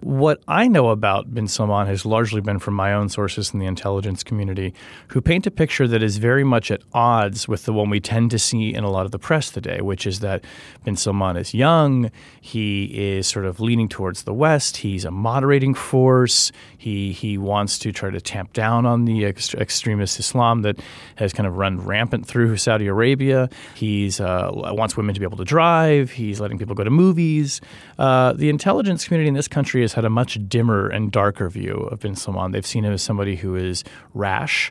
What 0.00 0.42
I 0.46 0.68
know 0.68 0.90
about 0.90 1.34
bin 1.34 1.48
Salman 1.48 1.86
has 1.88 2.06
largely 2.06 2.40
been 2.40 2.60
from 2.60 2.74
my 2.74 2.92
own 2.92 3.08
sources 3.08 3.52
in 3.52 3.58
the 3.58 3.66
intelligence 3.66 4.22
community, 4.22 4.72
who 5.08 5.20
paint 5.20 5.46
a 5.46 5.50
picture 5.50 5.88
that 5.88 6.02
is 6.02 6.18
very 6.18 6.44
much 6.44 6.70
at 6.70 6.82
odds 6.92 7.48
with 7.48 7.64
the 7.64 7.72
one 7.72 7.90
we 7.90 7.98
tend 7.98 8.30
to 8.30 8.38
see 8.38 8.72
in 8.72 8.84
a 8.84 8.90
lot 8.90 9.06
of 9.06 9.10
the 9.10 9.18
press 9.18 9.50
today, 9.50 9.80
which 9.80 10.06
is 10.06 10.20
that 10.20 10.44
bin 10.84 10.94
Salman 10.94 11.36
is 11.36 11.52
young, 11.52 12.10
he 12.40 12.84
is 12.84 13.26
sort 13.26 13.44
of 13.44 13.58
leaning 13.58 13.88
towards 13.88 14.22
the 14.22 14.32
West, 14.32 14.78
he's 14.78 15.04
a 15.04 15.10
moderating 15.10 15.74
force, 15.74 16.52
he, 16.76 17.10
he 17.10 17.36
wants 17.36 17.78
to 17.80 17.90
try 17.90 18.10
to 18.10 18.20
tamp 18.20 18.52
down 18.52 18.86
on 18.86 19.04
the 19.04 19.24
ex- 19.24 19.54
extremist 19.54 20.20
Islam 20.20 20.62
that 20.62 20.78
has 21.16 21.32
kind 21.32 21.46
of 21.46 21.56
run 21.56 21.84
rampant 21.84 22.24
through 22.24 22.56
Saudi 22.56 22.86
Arabia. 22.86 23.48
He's 23.74 24.20
uh, 24.20 24.50
wants 24.52 24.96
women 24.96 25.14
to 25.14 25.20
be 25.20 25.26
able 25.26 25.38
to 25.38 25.44
drive, 25.44 26.12
he's 26.12 26.40
letting 26.40 26.56
people 26.56 26.76
go 26.76 26.84
to 26.84 26.90
movies. 26.90 27.60
Uh, 27.98 28.32
the 28.32 28.48
intelligence 28.48 29.04
community 29.04 29.26
in 29.26 29.34
this 29.34 29.48
country 29.48 29.82
has 29.88 29.94
had 29.94 30.04
a 30.04 30.10
much 30.10 30.38
dimmer 30.48 30.86
and 30.88 31.10
darker 31.10 31.48
view 31.48 31.88
of 31.90 32.00
bin 32.00 32.14
Salman. 32.14 32.52
They've 32.52 32.66
seen 32.66 32.84
him 32.84 32.92
as 32.92 33.00
somebody 33.00 33.36
who 33.36 33.56
is 33.56 33.84
rash, 34.12 34.70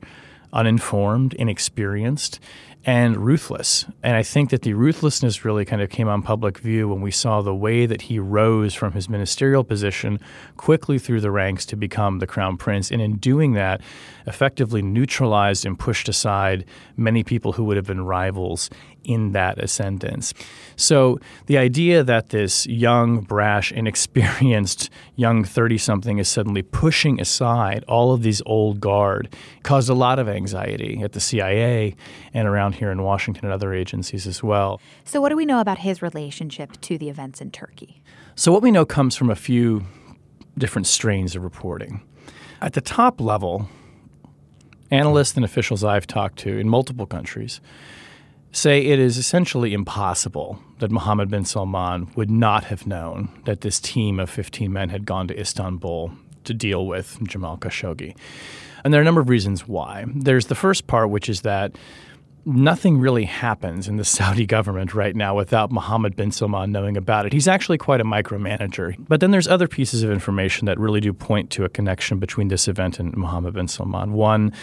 uninformed, 0.54 1.34
inexperienced, 1.34 2.40
and 2.86 3.18
ruthless. 3.18 3.86
And 4.02 4.16
I 4.16 4.24
think 4.24 4.50
that 4.52 4.62
the 4.62 4.74
ruthlessness 4.74 5.44
really 5.44 5.66
kind 5.66 5.82
of 5.82 5.90
came 5.90 6.08
on 6.08 6.22
public 6.22 6.60
view 6.60 6.88
when 6.88 7.02
we 7.02 7.12
saw 7.12 7.42
the 7.42 7.54
way 7.54 7.86
that 7.86 8.04
he 8.04 8.18
rose 8.18 8.74
from 8.74 8.94
his 8.94 9.10
ministerial 9.10 9.64
position 9.64 10.20
quickly 10.56 10.98
through 10.98 11.22
the 11.22 11.32
ranks 11.32 11.66
to 11.68 11.76
become 11.76 12.20
the 12.20 12.28
crown 12.28 12.56
prince. 12.56 12.90
And 12.90 13.02
in 13.02 13.18
doing 13.18 13.54
that, 13.54 13.82
effectively 14.26 14.82
neutralized 14.82 15.66
and 15.66 15.78
pushed 15.78 16.08
aside 16.08 16.66
many 16.96 17.24
people 17.24 17.54
who 17.54 17.64
would 17.66 17.78
have 17.78 17.88
been 17.88 18.06
rivals 18.06 18.70
in 19.08 19.32
that 19.32 19.58
ascendance. 19.58 20.34
So 20.76 21.18
the 21.46 21.58
idea 21.58 22.04
that 22.04 22.30
this 22.30 22.68
young, 22.68 23.22
brash, 23.22 23.72
inexperienced 23.72 24.90
young 25.16 25.44
30 25.44 25.78
something 25.78 26.18
is 26.20 26.28
suddenly 26.28 26.62
pushing 26.62 27.20
aside 27.20 27.84
all 27.88 28.14
of 28.14 28.22
these 28.22 28.42
old 28.46 28.80
guard 28.80 29.34
caused 29.64 29.90
a 29.90 29.94
lot 29.94 30.20
of 30.20 30.28
anxiety 30.28 31.02
at 31.02 31.14
the 31.14 31.20
CIA 31.20 31.96
and 32.34 32.48
around 32.48 32.74
here 32.78 32.92
in 32.92 33.04
Washington 33.04 33.46
and 33.46 33.54
other 33.54 33.74
agencies 33.74 34.28
as 34.28 34.44
well. 34.44 34.80
So, 35.04 35.22
what 35.22 35.30
do 35.30 35.36
we 35.36 35.46
know 35.46 35.60
about 35.60 35.80
his 35.80 36.02
relationship 36.02 36.80
to 36.82 36.98
the 36.98 37.10
events 37.10 37.42
in 37.42 37.52
Turkey? 37.52 38.02
So, 38.36 38.52
what 38.52 38.62
we 38.62 38.72
know 38.72 38.86
comes 38.86 39.16
from 39.16 39.30
a 39.30 39.36
few 39.36 39.86
different 40.58 40.88
strains 40.88 41.36
of 41.36 41.44
reporting. 41.44 42.02
At 42.62 42.74
the 42.74 42.82
top 42.82 43.22
level, 43.22 43.70
analysts 44.92 45.36
and 45.36 45.46
officials 45.46 45.84
I've 45.84 46.08
talked 46.08 46.40
to 46.40 46.58
in 46.58 46.70
multiple 46.70 47.06
countries 47.06 47.62
say 48.52 48.82
it 48.82 48.98
is 48.98 49.18
essentially 49.18 49.74
impossible 49.74 50.60
that 50.80 50.90
Mohammed 50.90 51.30
bin 51.30 51.46
Salman 51.46 52.10
would 52.16 52.32
not 52.32 52.64
have 52.66 52.88
known 52.88 53.30
that 53.46 53.62
this 53.62 53.80
team 53.80 54.20
of 54.20 54.30
15 54.30 54.72
men 54.72 54.90
had 54.90 55.06
gone 55.06 55.28
to 55.28 55.40
Istanbul 55.40 56.12
to 56.46 56.54
deal 56.54 56.88
with 56.88 57.18
Jamal 57.28 57.58
Khashoggi. 57.58 58.16
And 58.84 58.94
there 58.94 59.00
are 59.00 59.04
a 59.04 59.06
number 59.06 59.22
of 59.22 59.30
reasons 59.30 59.68
why. 59.68 60.06
There's 60.16 60.48
the 60.48 60.56
first 60.56 60.88
part, 60.88 61.10
which 61.10 61.30
is 61.30 61.42
that 61.42 61.78
nothing 62.48 62.98
really 62.98 63.26
happens 63.26 63.90
in 63.90 63.98
the 63.98 64.06
Saudi 64.18 64.46
government 64.46 64.94
right 64.94 65.16
now 65.16 65.36
without 65.36 65.70
Mohammed 65.70 66.16
bin 66.16 66.32
Salman 66.32 66.72
knowing 66.72 66.96
about 66.96 67.26
it. 67.26 67.34
He's 67.34 67.48
actually 67.48 67.78
quite 67.78 68.00
a 68.00 68.06
micromanager. 68.06 68.96
But 69.08 69.20
then 69.20 69.32
there's 69.32 69.48
other 69.48 69.68
pieces 69.68 70.02
of 70.02 70.12
information 70.12 70.66
that 70.66 70.80
really 70.80 71.02
do 71.02 71.12
point 71.14 71.50
to 71.52 71.66
a 71.66 71.70
connection 71.70 72.20
between 72.20 72.48
this 72.48 72.68
event 72.68 73.00
and 73.00 73.16
Mohammed 73.16 73.54
bin 73.54 73.68
Salman. 73.68 74.14
One, 74.14 74.54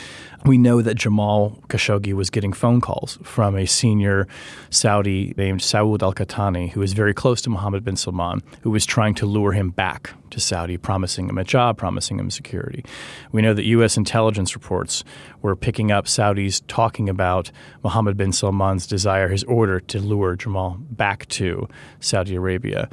we 0.46 0.56
know 0.56 0.80
that 0.82 0.94
Jamal 0.94 1.58
Khashoggi 1.68 2.14
was 2.14 2.30
getting 2.30 2.52
phone 2.52 2.80
calls 2.80 3.18
from 3.22 3.56
a 3.56 3.66
senior 3.66 4.26
Saudi 4.70 5.34
named 5.36 5.60
Saud 5.60 6.02
Al 6.02 6.14
Qahtani, 6.14 6.70
who 6.70 6.82
is 6.82 6.94
very 6.94 7.14
close 7.14 7.42
to 7.42 7.50
Mohammed 7.50 7.84
bin 7.84 7.96
Salman, 7.96 8.42
who 8.62 8.70
was 8.70 8.86
trying 8.86 9.14
to 9.16 9.26
lure 9.26 9.52
him 9.52 9.70
back 9.70 10.10
to 10.34 10.40
Saudi, 10.40 10.76
promising 10.76 11.28
him 11.28 11.38
a 11.38 11.44
job, 11.44 11.78
promising 11.78 12.18
him 12.18 12.30
security. 12.30 12.84
We 13.32 13.40
know 13.40 13.54
that 13.54 13.64
U.S. 13.64 13.96
intelligence 13.96 14.54
reports 14.54 15.04
were 15.42 15.54
picking 15.54 15.92
up 15.92 16.06
Saudis 16.06 16.62
talking 16.66 17.08
about 17.08 17.50
Mohammed 17.82 18.16
bin 18.16 18.32
Salman's 18.32 18.86
desire, 18.86 19.28
his 19.28 19.44
order 19.44 19.80
to 19.80 19.98
lure 19.98 20.36
Jamal 20.36 20.76
back 20.90 21.26
to 21.28 21.68
Saudi 22.00 22.34
Arabia. 22.34 22.88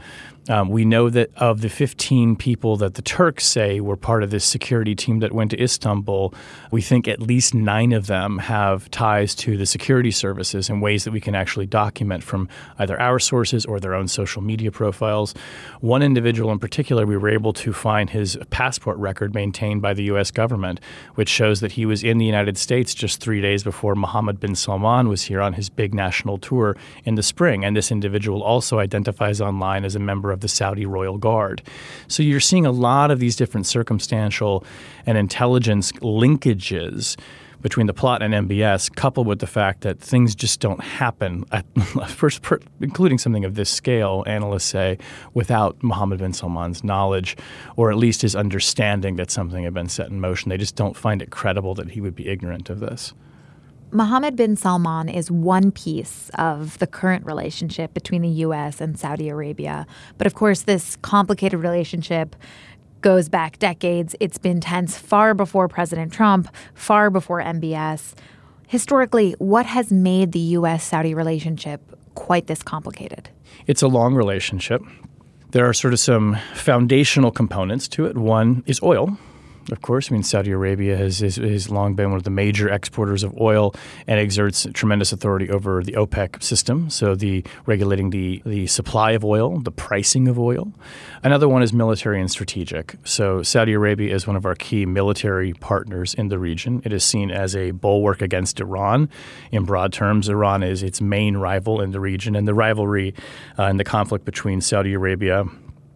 Um, 0.50 0.70
we 0.70 0.86
know 0.86 1.10
that 1.12 1.30
of 1.38 1.62
the 1.62 1.70
15 1.70 2.36
people 2.36 2.76
that 2.78 2.96
the 2.96 3.04
Turks 3.04 3.46
say 3.46 3.80
were 3.80 3.96
part 3.96 4.24
of 4.24 4.32
this 4.32 4.44
security 4.44 4.96
team 4.96 5.20
that 5.20 5.34
went 5.34 5.52
to 5.52 5.62
Istanbul, 5.62 6.34
we 6.72 6.82
think 6.82 7.08
at 7.08 7.22
least 7.22 7.54
nine 7.54 7.92
of 7.92 8.08
them 8.08 8.40
have 8.40 8.90
ties 8.90 9.36
to 9.36 9.56
the 9.56 9.68
security 9.68 10.10
services 10.10 10.68
in 10.68 10.82
ways 10.82 11.04
that 11.04 11.12
we 11.12 11.22
can 11.22 11.36
actually 11.36 11.68
document 11.68 12.24
from 12.24 12.50
either 12.80 13.00
our 13.00 13.20
sources 13.20 13.66
or 13.68 13.80
their 13.80 13.94
own 13.94 14.08
social 14.08 14.42
media 14.42 14.72
profiles. 14.72 15.36
One 15.80 16.02
individual 16.02 16.52
in 16.52 16.58
particular, 16.58 17.06
we 17.06 17.18
were 17.18 17.30
able 17.30 17.54
to 17.54 17.72
find 17.72 18.10
his 18.10 18.36
passport 18.50 18.98
record 18.98 19.36
maintained 19.36 19.84
by 19.84 19.94
the 19.94 20.04
U.S. 20.06 20.32
government, 20.32 20.80
which 21.16 21.30
shows 21.30 21.60
that 21.60 21.74
he 21.74 21.86
was 21.86 22.04
in 22.04 22.18
the 22.18 22.26
United 22.26 22.58
States 22.58 22.96
just 22.96 23.22
three 23.22 23.42
days 23.42 23.64
before 23.64 23.94
Mohammed 23.94 24.40
bin 24.40 24.56
Salman 24.72 25.10
was 25.10 25.24
here 25.24 25.42
on 25.42 25.51
his 25.51 25.70
big 25.70 25.94
national 25.94 26.38
tour 26.38 26.78
in 27.04 27.16
the 27.16 27.24
spring. 27.24 27.66
And 27.66 27.75
this 27.75 27.92
individual 27.92 28.42
also 28.42 28.80
identifies 28.80 29.42
online 29.42 29.84
as 29.84 29.98
a 29.98 30.00
member 30.00 30.32
of 30.32 30.40
the 30.40 30.48
Saudi 30.48 30.86
royal 30.86 31.18
guard. 31.18 31.62
So 32.08 32.24
you're 32.24 32.40
seeing 32.40 32.66
a 32.66 32.72
lot 32.72 33.12
of 33.12 33.20
these 33.20 33.36
different 33.36 33.68
circumstantial 33.68 34.63
and 35.06 35.18
intelligence 35.18 35.92
linkages 36.00 37.18
between 37.62 37.86
the 37.86 37.94
plot 37.94 38.24
and 38.24 38.34
MBS, 38.34 38.96
coupled 38.96 39.28
with 39.28 39.40
the 39.40 39.46
fact 39.46 39.82
that 39.82 40.00
things 40.00 40.36
just 40.36 40.62
don't 40.62 40.82
happen, 40.82 41.44
at 41.51 41.66
first, 42.08 42.42
including 42.80 43.18
something 43.18 43.44
of 43.44 43.56
this 43.56 43.70
scale, 43.70 44.24
analysts 44.25 44.63
say, 44.63 44.98
without 45.34 45.84
Mohammed 45.84 46.20
bin 46.20 46.32
Salman's 46.32 46.82
knowledge 46.82 47.36
or 47.75 47.92
at 47.92 47.98
least 47.98 48.22
his 48.22 48.38
understanding 48.38 49.18
that 49.18 49.30
something 49.30 49.66
had 49.66 49.74
been 49.74 49.90
set 49.90 50.08
in 50.08 50.22
motion. 50.22 50.48
They 50.48 50.58
just 50.58 50.78
don't 50.78 50.96
find 50.96 51.22
it 51.22 51.30
credible 51.30 51.75
that 51.75 51.92
he 51.92 52.00
would 52.00 52.16
be 52.16 52.30
ignorant 52.30 52.70
of 52.70 52.80
this. 52.80 53.13
Mohammed 53.93 54.38
bin 54.38 54.55
Salman 54.55 55.10
is 55.10 55.29
one 55.29 55.69
piece 55.71 56.31
of 56.36 56.77
the 56.79 56.88
current 56.88 57.25
relationship 57.25 57.93
between 57.93 58.21
the 58.21 58.29
U.S. 58.29 58.79
and 58.79 58.98
Saudi 58.98 59.27
Arabia. 59.27 59.86
But 60.17 60.27
of 60.27 60.33
course, 60.33 60.62
this 60.62 60.95
complicated 61.01 61.60
relationship 61.60 62.38
goes 63.01 63.27
back 63.27 63.60
decades. 63.60 64.15
It's 64.21 64.38
been 64.38 64.62
tense 64.62 64.98
far 64.98 65.33
before 65.33 65.67
President 65.67 66.13
Trump, 66.13 66.48
far 66.74 67.10
before 67.10 67.41
MBS. 67.41 68.13
Historically, 68.67 69.33
what 69.39 69.65
has 69.65 69.91
made 69.91 70.31
the 70.31 70.39
U.S. 70.39 70.86
Saudi 70.86 71.13
relationship 71.13 71.81
quite 72.15 72.48
this 72.48 72.63
complicated? 72.63 73.29
It's 73.67 73.81
a 73.81 73.88
long 73.89 74.15
relationship. 74.15 74.81
There 75.50 75.67
are 75.67 75.74
sort 75.74 75.91
of 75.91 76.00
some 76.00 76.38
foundational 76.53 77.31
components 77.31 77.89
to 77.89 78.05
it. 78.05 78.15
One 78.15 78.63
is 78.65 78.81
oil 78.81 79.17
of 79.70 79.82
course. 79.82 80.12
I 80.12 80.13
mean, 80.13 80.24
Saudi 80.24 80.51
Arabia 80.51 80.98
has, 80.98 81.20
has, 81.20 81.36
has, 81.36 81.70
long 81.70 81.94
been 81.94 82.10
one 82.10 82.18
of 82.18 82.24
the 82.24 82.30
major 82.30 82.70
exporters 82.70 83.24
of 83.24 83.39
oil 83.39 83.74
and 84.08 84.20
exerts 84.20 84.65
tremendous 84.74 85.12
authority 85.12 85.50
over 85.50 85.84
the 85.84 85.94
OPEC 85.94 86.41
system, 86.41 86.89
so 86.89 87.15
the 87.15 87.44
regulating 87.65 88.10
the, 88.10 88.41
the 88.46 88.68
supply 88.68 89.12
of 89.12 89.24
oil, 89.24 89.60
the 89.60 89.72
pricing 89.72 90.27
of 90.27 90.39
oil. 90.39 90.74
Another 91.24 91.48
one 91.48 91.62
is 91.62 91.72
military 91.72 92.20
and 92.20 92.32
strategic. 92.32 92.96
So 93.03 93.44
Saudi 93.44 93.74
Arabia 93.74 94.13
is 94.13 94.25
one 94.25 94.36
of 94.36 94.46
our 94.46 94.56
key 94.56 94.86
military 94.86 95.53
partners 95.53 96.13
in 96.13 96.30
the 96.30 96.39
region. 96.39 96.82
It 96.84 96.94
is 96.94 97.03
seen 97.03 97.30
as 97.32 97.56
a 97.56 97.72
bulwark 97.72 98.22
against 98.22 98.60
Iran. 98.60 99.10
In 99.51 99.65
broad 99.65 99.94
terms, 99.94 100.30
Iran 100.30 100.63
is 100.63 100.82
its 100.82 101.01
main 101.01 101.38
rival 101.38 101.82
in 101.82 101.91
the 101.91 102.00
region, 102.00 102.36
and 102.36 102.48
the 102.48 102.53
rivalry 102.53 103.13
uh, 103.60 103.63
and 103.63 103.80
the 103.80 103.84
conflict 103.84 104.25
between 104.25 104.62
Saudi 104.62 104.94
Arabia 104.94 105.46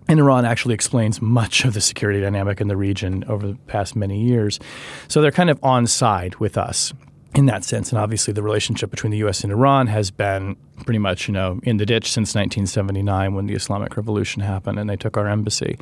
and 0.07 0.19
Iran 0.19 0.45
actually 0.45 0.73
explains 0.73 1.21
much 1.21 1.65
of 1.65 1.73
the 1.73 1.81
security 1.81 2.21
dynamic 2.21 2.61
in 2.61 2.67
the 2.67 2.77
region 2.77 3.23
over 3.27 3.47
the 3.47 3.55
past 3.67 3.95
many 3.95 4.21
years. 4.21 4.59
So 5.07 5.21
they're 5.21 5.31
kind 5.31 5.49
of 5.49 5.59
on 5.63 5.87
side 5.87 6.35
with 6.35 6.57
us 6.57 6.93
in 7.33 7.47
that 7.47 7.63
sense. 7.63 7.91
And 7.91 7.99
obviously, 7.99 8.33
the 8.33 8.43
relationship 8.43 8.89
between 8.91 9.11
the 9.11 9.17
U.S. 9.19 9.43
and 9.43 9.51
Iran 9.51 9.87
has 9.87 10.11
been 10.11 10.55
pretty 10.83 10.99
much, 10.99 11.27
you 11.27 11.33
know, 11.33 11.59
in 11.63 11.77
the 11.77 11.85
ditch 11.85 12.11
since 12.11 12.35
1979 12.35 13.33
when 13.33 13.47
the 13.47 13.53
Islamic 13.53 13.95
Revolution 13.95 14.41
happened 14.41 14.77
and 14.77 14.89
they 14.89 14.95
took 14.95 15.15
our 15.17 15.27
embassy. 15.27 15.77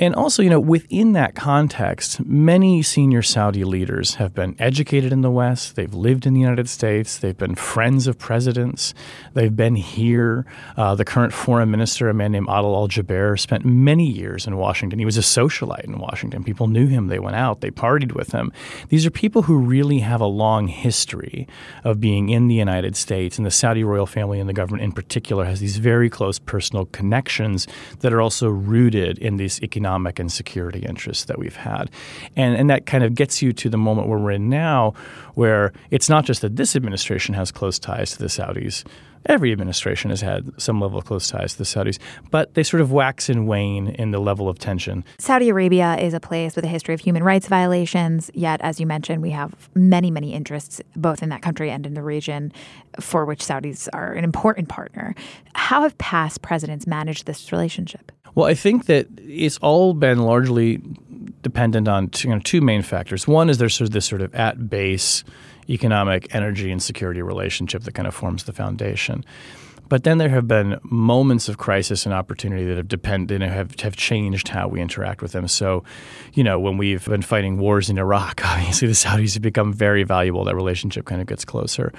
And 0.00 0.14
also, 0.14 0.42
you 0.42 0.50
know, 0.50 0.60
within 0.60 1.12
that 1.12 1.34
context, 1.34 2.24
many 2.24 2.82
senior 2.82 3.22
Saudi 3.22 3.64
leaders 3.64 4.14
have 4.14 4.34
been 4.34 4.56
educated 4.58 5.12
in 5.12 5.20
the 5.20 5.30
West. 5.30 5.76
They've 5.76 5.92
lived 5.92 6.26
in 6.26 6.34
the 6.34 6.40
United 6.40 6.68
States. 6.68 7.18
They've 7.18 7.36
been 7.36 7.54
friends 7.54 8.06
of 8.06 8.18
presidents. 8.18 8.94
They've 9.34 9.54
been 9.54 9.76
here. 9.76 10.46
Uh, 10.76 10.94
the 10.94 11.04
current 11.04 11.32
foreign 11.32 11.70
minister, 11.70 12.08
a 12.08 12.14
man 12.14 12.32
named 12.32 12.48
Adel 12.48 12.74
Al 12.74 12.88
Jubeir, 12.88 13.38
spent 13.38 13.64
many 13.64 14.10
years 14.10 14.46
in 14.46 14.56
Washington. 14.56 14.98
He 14.98 15.04
was 15.04 15.18
a 15.18 15.20
socialite 15.20 15.84
in 15.84 15.98
Washington. 15.98 16.42
People 16.42 16.68
knew 16.68 16.86
him. 16.86 17.08
They 17.08 17.18
went 17.18 17.36
out. 17.36 17.60
They 17.60 17.70
partied 17.70 18.12
with 18.12 18.32
him. 18.32 18.52
These 18.88 19.06
are 19.06 19.10
people 19.10 19.42
who 19.42 19.58
really 19.58 19.98
have 19.98 20.20
a 20.20 20.26
long 20.26 20.68
history 20.82 21.46
of 21.84 22.00
being 22.00 22.28
in 22.28 22.48
the 22.48 22.54
United 22.54 22.96
States, 22.96 23.38
and 23.38 23.46
the 23.46 23.50
Saudi 23.50 23.84
royal 23.84 24.06
family 24.06 24.40
and 24.40 24.48
the 24.48 24.52
government 24.52 24.82
in 24.82 24.92
particular 24.92 25.44
has 25.44 25.60
these 25.60 25.76
very 25.76 26.10
close 26.10 26.38
personal 26.38 26.86
connections 26.86 27.66
that 28.00 28.12
are 28.12 28.20
also 28.20 28.48
rooted 28.48 29.18
in 29.18 29.36
these 29.36 29.62
economic 29.62 30.18
and 30.18 30.30
security 30.30 30.80
interests 30.80 31.24
that 31.26 31.38
we've 31.38 31.56
had. 31.56 31.90
And, 32.36 32.56
and 32.56 32.68
that 32.68 32.86
kind 32.86 33.04
of 33.04 33.14
gets 33.14 33.40
you 33.42 33.52
to 33.52 33.68
the 33.68 33.78
moment 33.78 34.08
where 34.08 34.18
we're 34.18 34.32
in 34.32 34.48
now, 34.48 34.94
where 35.34 35.72
it's 35.90 36.08
not 36.08 36.24
just 36.24 36.40
that 36.42 36.56
this 36.56 36.74
administration 36.74 37.34
has 37.34 37.52
close 37.52 37.78
ties 37.78 38.12
to 38.12 38.18
the 38.18 38.26
Saudis 38.26 38.84
every 39.26 39.52
administration 39.52 40.10
has 40.10 40.20
had 40.20 40.50
some 40.60 40.80
level 40.80 40.98
of 40.98 41.04
close 41.04 41.28
ties 41.28 41.52
to 41.52 41.58
the 41.58 41.64
Saudis, 41.64 41.98
but 42.30 42.54
they 42.54 42.62
sort 42.62 42.80
of 42.80 42.92
wax 42.92 43.28
and 43.28 43.46
wane 43.46 43.88
in 43.88 44.10
the 44.10 44.18
level 44.18 44.48
of 44.48 44.58
tension. 44.58 45.04
Saudi 45.18 45.48
Arabia 45.48 45.96
is 45.96 46.14
a 46.14 46.20
place 46.20 46.56
with 46.56 46.64
a 46.64 46.68
history 46.68 46.94
of 46.94 47.00
human 47.00 47.22
rights 47.22 47.46
violations, 47.46 48.30
yet, 48.34 48.60
as 48.62 48.80
you 48.80 48.86
mentioned, 48.86 49.22
we 49.22 49.30
have 49.30 49.68
many, 49.74 50.10
many 50.10 50.32
interests 50.32 50.80
both 50.96 51.22
in 51.22 51.28
that 51.28 51.42
country 51.42 51.70
and 51.70 51.86
in 51.86 51.94
the 51.94 52.02
region 52.02 52.52
for 53.00 53.24
which 53.24 53.40
Saudis 53.40 53.88
are 53.92 54.12
an 54.12 54.24
important 54.24 54.68
partner. 54.68 55.14
How 55.54 55.82
have 55.82 55.96
past 55.98 56.42
presidents 56.42 56.86
managed 56.86 57.26
this 57.26 57.52
relationship? 57.52 58.12
Well, 58.34 58.46
I 58.46 58.54
think 58.54 58.86
that 58.86 59.08
it's 59.18 59.58
all 59.58 59.92
been 59.92 60.22
largely 60.22 60.80
dependent 61.42 61.88
on 61.88 62.08
two, 62.08 62.28
you 62.28 62.34
know, 62.34 62.40
two 62.40 62.60
main 62.60 62.82
factors. 62.82 63.26
One 63.28 63.50
is 63.50 63.58
there's 63.58 63.74
sort 63.74 63.88
of 63.88 63.92
this 63.92 64.06
sort 64.06 64.22
of 64.22 64.34
at 64.34 64.70
base 64.70 65.24
economic, 65.68 66.34
energy, 66.34 66.70
and 66.70 66.82
security 66.82 67.22
relationship 67.22 67.82
that 67.82 67.92
kind 67.92 68.08
of 68.08 68.14
forms 68.14 68.44
the 68.44 68.52
foundation. 68.52 69.24
But 69.88 70.04
then 70.04 70.16
there 70.16 70.30
have 70.30 70.48
been 70.48 70.78
moments 70.84 71.50
of 71.50 71.58
crisis 71.58 72.06
and 72.06 72.14
opportunity 72.14 72.64
that 72.64 72.78
have 72.78 72.88
depended 72.88 73.42
and 73.42 73.52
have, 73.52 73.78
have 73.80 73.94
changed 73.94 74.48
how 74.48 74.66
we 74.66 74.80
interact 74.80 75.20
with 75.20 75.32
them. 75.32 75.46
So, 75.48 75.84
you 76.32 76.42
know, 76.42 76.58
when 76.58 76.78
we've 76.78 77.04
been 77.04 77.20
fighting 77.20 77.58
wars 77.58 77.90
in 77.90 77.98
Iraq, 77.98 78.40
obviously 78.44 78.88
the 78.88 78.94
Saudis 78.94 79.34
have 79.34 79.42
become 79.42 79.70
very 79.70 80.02
valuable. 80.02 80.44
That 80.44 80.56
relationship 80.56 81.04
kind 81.04 81.20
of 81.20 81.26
gets 81.26 81.44
closer. 81.44 81.92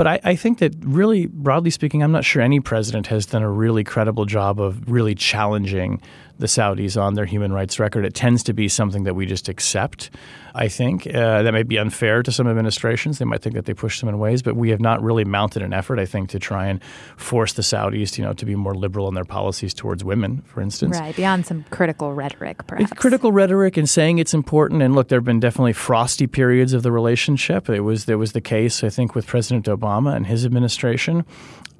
But 0.00 0.06
I, 0.06 0.20
I, 0.24 0.34
think 0.34 0.60
that 0.60 0.74
really, 0.82 1.26
broadly 1.26 1.68
speaking, 1.68 2.02
I'm 2.02 2.10
not 2.10 2.24
sure 2.24 2.40
any 2.40 2.58
president 2.58 3.08
has 3.08 3.26
done 3.26 3.42
a 3.42 3.50
really 3.50 3.84
credible 3.84 4.24
job 4.24 4.58
of 4.58 4.90
really 4.90 5.14
challenging 5.14 6.00
the 6.40 6.46
Saudis 6.46 7.00
on 7.00 7.14
their 7.14 7.26
human 7.26 7.52
rights 7.52 7.78
record. 7.78 8.06
It 8.06 8.14
tends 8.14 8.42
to 8.44 8.54
be 8.54 8.66
something 8.66 9.04
that 9.04 9.14
we 9.14 9.26
just 9.26 9.48
accept. 9.50 10.10
I 10.54 10.68
think 10.68 11.06
uh, 11.06 11.42
that 11.42 11.52
may 11.52 11.62
be 11.62 11.78
unfair 11.78 12.22
to 12.22 12.32
some 12.32 12.48
administrations. 12.48 13.18
They 13.18 13.26
might 13.26 13.42
think 13.42 13.54
that 13.54 13.66
they 13.66 13.74
push 13.74 14.00
them 14.00 14.08
in 14.08 14.18
ways, 14.18 14.42
but 14.42 14.56
we 14.56 14.70
have 14.70 14.80
not 14.80 15.02
really 15.02 15.24
mounted 15.24 15.62
an 15.62 15.72
effort, 15.72 15.98
I 15.98 16.06
think, 16.06 16.30
to 16.30 16.38
try 16.38 16.66
and 16.66 16.82
force 17.16 17.52
the 17.52 17.62
Saudis, 17.62 18.18
you 18.18 18.24
know, 18.24 18.32
to 18.32 18.46
be 18.46 18.56
more 18.56 18.74
liberal 18.74 19.06
in 19.06 19.14
their 19.14 19.26
policies 19.26 19.74
towards 19.74 20.02
women, 20.02 20.42
for 20.46 20.60
instance. 20.60 20.98
Right, 20.98 21.14
beyond 21.14 21.46
some 21.46 21.64
critical 21.70 22.14
rhetoric, 22.14 22.66
perhaps. 22.66 22.92
Critical 22.94 23.30
rhetoric 23.32 23.76
and 23.76 23.88
saying 23.88 24.18
it's 24.18 24.34
important. 24.34 24.82
And 24.82 24.94
look, 24.94 25.08
there 25.08 25.18
have 25.18 25.24
been 25.24 25.40
definitely 25.40 25.74
frosty 25.74 26.26
periods 26.26 26.72
of 26.72 26.82
the 26.82 26.90
relationship. 26.90 27.68
It 27.68 27.80
was 27.80 28.06
there 28.06 28.18
was 28.18 28.32
the 28.32 28.40
case, 28.40 28.82
I 28.82 28.88
think, 28.88 29.14
with 29.14 29.26
President 29.26 29.66
Obama 29.66 29.89
and 29.98 30.26
his 30.26 30.44
administration. 30.44 31.24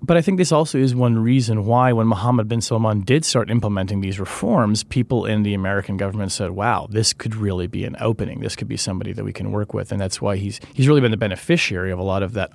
But 0.02 0.16
I 0.16 0.22
think 0.22 0.38
this 0.38 0.50
also 0.50 0.78
is 0.78 0.94
one 0.94 1.18
reason 1.18 1.66
why, 1.66 1.92
when 1.92 2.06
Mohammed 2.06 2.48
bin 2.48 2.62
Salman 2.62 3.02
did 3.02 3.22
start 3.24 3.50
implementing 3.50 4.00
these 4.00 4.18
reforms, 4.18 4.82
people 4.82 5.26
in 5.26 5.42
the 5.42 5.52
American 5.52 5.98
government 5.98 6.32
said, 6.32 6.52
"Wow, 6.52 6.86
this 6.90 7.12
could 7.12 7.36
really 7.36 7.66
be 7.66 7.84
an 7.84 7.96
opening. 8.00 8.40
This 8.40 8.56
could 8.56 8.68
be 8.68 8.78
somebody 8.78 9.12
that 9.12 9.24
we 9.24 9.32
can 9.32 9.52
work 9.52 9.74
with." 9.74 9.92
And 9.92 10.00
that's 10.00 10.22
why 10.22 10.36
he's 10.36 10.58
he's 10.72 10.88
really 10.88 11.02
been 11.02 11.10
the 11.10 11.18
beneficiary 11.18 11.90
of 11.90 11.98
a 11.98 12.02
lot 12.02 12.22
of 12.22 12.32
that 12.32 12.50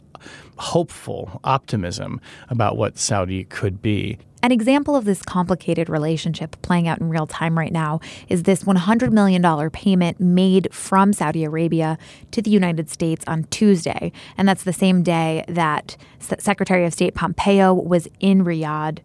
hopeful 0.57 1.39
optimism 1.43 2.19
about 2.49 2.77
what 2.77 2.97
Saudi 2.97 3.43
could 3.43 3.79
be. 3.81 4.17
An 4.45 4.51
example 4.51 4.95
of 4.95 5.05
this 5.05 5.23
complicated 5.23 5.89
relationship 5.89 6.55
playing 6.62 6.88
out 6.88 7.01
in 7.01 7.10
real 7.10 7.25
time 7.25 7.58
right 7.58 7.71
now 7.71 7.99
is 8.29 8.43
this 8.43 8.63
$100 8.63 9.12
million 9.12 9.71
payment 9.71 10.19
made 10.19 10.71
from 10.71 11.13
Saudi 11.13 11.43
Arabia 11.43 11.97
to 12.29 12.43
the 12.43 12.51
United 12.51 12.88
States 12.88 13.25
on 13.25 13.45
Tuesday. 13.45 14.12
And 14.38 14.47
that's 14.47 14.62
the 14.62 14.71
same 14.71 15.01
day 15.01 15.45
that 15.47 15.97
Secretary 16.19 16.86
of 16.86 16.93
State 16.93 17.15
Pompeo 17.15 17.73
was 17.73 18.08
in 18.19 18.45
Riyadh. 18.45 18.99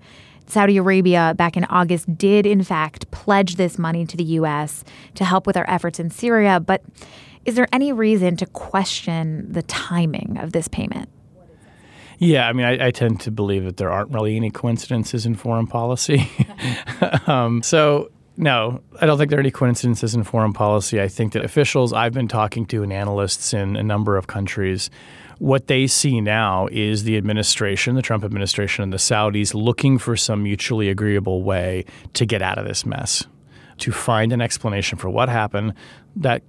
Saudi 0.46 0.76
Arabia, 0.76 1.32
back 1.38 1.56
in 1.56 1.64
August, 1.64 2.18
did 2.18 2.44
in 2.44 2.62
fact 2.62 3.10
pledge 3.10 3.56
this 3.56 3.78
money 3.78 4.04
to 4.04 4.18
the 4.18 4.24
U.S. 4.24 4.84
to 5.14 5.24
help 5.24 5.46
with 5.46 5.56
our 5.56 5.64
efforts 5.70 5.98
in 5.98 6.10
Syria. 6.10 6.60
But 6.60 6.82
is 7.46 7.54
there 7.54 7.68
any 7.72 7.94
reason 7.94 8.36
to 8.36 8.44
question 8.44 9.50
the 9.50 9.62
timing 9.62 10.36
of 10.38 10.52
this 10.52 10.68
payment? 10.68 11.08
Yeah, 12.20 12.46
I 12.46 12.52
mean, 12.52 12.66
I, 12.66 12.88
I, 12.88 12.90
tend 12.90 13.22
to 13.22 13.30
believe 13.30 13.64
that 13.64 13.78
there 13.78 13.90
aren't 13.90 14.10
really 14.10 14.36
any 14.36 14.50
coincidences 14.50 15.24
in 15.24 15.36
foreign 15.36 15.66
policy. 15.66 16.30
um, 17.26 17.62
so, 17.62 18.10
no, 18.36 18.82
I 19.00 19.06
don't 19.06 19.16
think 19.16 19.30
there 19.30 19.38
are 19.38 19.40
any 19.40 19.50
coincidences 19.50 20.14
in 20.14 20.22
foreign 20.24 20.52
policy. 20.52 21.00
I 21.00 21.08
think 21.08 21.32
that 21.32 21.46
officials 21.46 21.94
I've 21.94 22.12
been 22.12 22.28
talking 22.28 22.66
to 22.66 22.82
and 22.82 22.92
analysts 22.92 23.54
in 23.54 23.74
a 23.74 23.82
number 23.82 24.18
of 24.18 24.26
countries, 24.26 24.90
what 25.38 25.66
they 25.66 25.86
see 25.86 26.20
now 26.20 26.68
is 26.70 27.04
the 27.04 27.16
administration, 27.16 27.94
the 27.94 28.02
Trump 28.02 28.22
administration, 28.22 28.82
and 28.82 28.92
the 28.92 28.98
Saudis 28.98 29.54
looking 29.54 29.96
for 29.96 30.14
some 30.14 30.42
mutually 30.42 30.90
agreeable 30.90 31.42
way 31.42 31.86
to 32.12 32.26
get 32.26 32.42
out 32.42 32.58
of 32.58 32.66
this 32.66 32.84
mess 32.84 33.24
to 33.80 33.92
find 33.92 34.32
an 34.32 34.40
explanation 34.40 34.98
for 34.98 35.10
what 35.10 35.28
happened 35.28 35.74
that 36.16 36.42